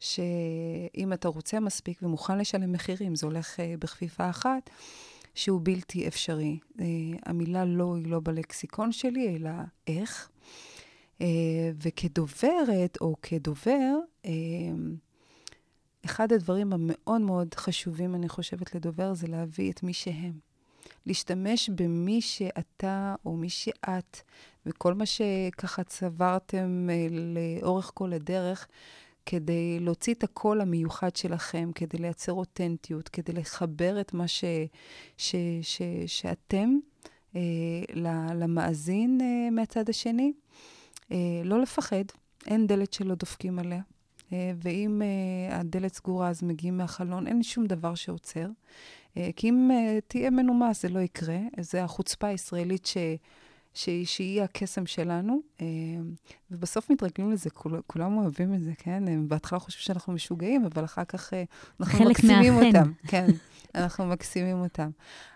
[0.00, 4.70] שאם אתה רוצה מספיק ומוכן לשלם מחירים, זה הולך בכפיפה אחת,
[5.34, 6.58] שהוא בלתי אפשרי.
[7.26, 9.50] המילה לא היא לא בלקסיקון שלי, אלא
[9.86, 10.30] איך.
[11.82, 13.94] וכדוברת או כדובר,
[16.04, 20.38] אחד הדברים המאוד מאוד חשובים, אני חושבת, לדובר, זה להביא את מי שהם.
[21.06, 24.20] להשתמש במי שאתה או מי שאת,
[24.66, 26.88] וכל מה שככה צברתם
[27.34, 28.68] לאורך כל הדרך,
[29.26, 34.44] כדי להוציא את הקול המיוחד שלכם, כדי לייצר אותנטיות, כדי לחבר את מה ש,
[35.16, 36.76] ש, ש, שאתם
[37.36, 37.40] אה,
[38.34, 40.32] למאזין אה, מהצד השני.
[41.12, 42.04] אה, לא לפחד,
[42.46, 43.80] אין דלת שלא דופקים עליה.
[44.32, 48.46] אה, ואם אה, הדלת סגורה, אז מגיעים מהחלון, אין שום דבר שעוצר.
[49.36, 49.70] כי אם
[50.06, 51.38] תהיה מנומס, זה לא יקרה.
[51.60, 52.96] זו החוצפה הישראלית ש...
[53.76, 53.88] ש...
[54.04, 55.40] שהיא הקסם שלנו,
[56.50, 59.08] ובסוף מתרגלים לזה, כול, כולם אוהבים את זה, כן?
[59.08, 61.32] הם בהתחלה חושבים שאנחנו משוגעים, אבל אחר כך
[61.80, 62.66] אנחנו מקסימים מהחן.
[62.66, 62.92] אותם.
[63.06, 63.26] כן,
[63.74, 64.90] אנחנו מקסימים אותם.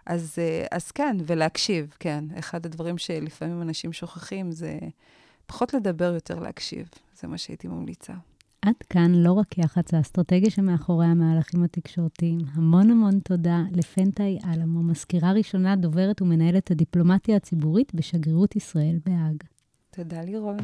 [0.07, 0.39] אז,
[0.71, 2.25] אז כן, ולהקשיב, כן.
[2.39, 4.79] אחד הדברים שלפעמים אנשים שוכחים זה
[5.47, 6.89] פחות לדבר, יותר להקשיב.
[7.21, 8.13] זה מה שהייתי ממליצה.
[8.63, 12.39] עד כאן לא רק יח"צ, האסטרטגיה שמאחורי המהלכים התקשורתיים.
[12.55, 19.37] המון המון תודה לפנטאי אלמו, מזכירה ראשונה, דוברת ומנהלת הדיפלומטיה הציבורית בשגרירות ישראל בהאג.
[19.91, 20.57] תודה לירון.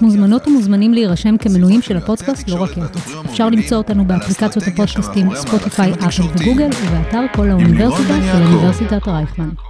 [0.00, 2.96] מוזמנות ומוזמנים להירשם כמנויים של הפודקאסט לא רק יח"צ.
[3.24, 9.69] אפשר למצוא אותנו באפליקציות הפודקאסטים ספוטיפיי, אפל וגוגל, ובאתר כל האוניברסיטה של אוניברסיטת רייכמן.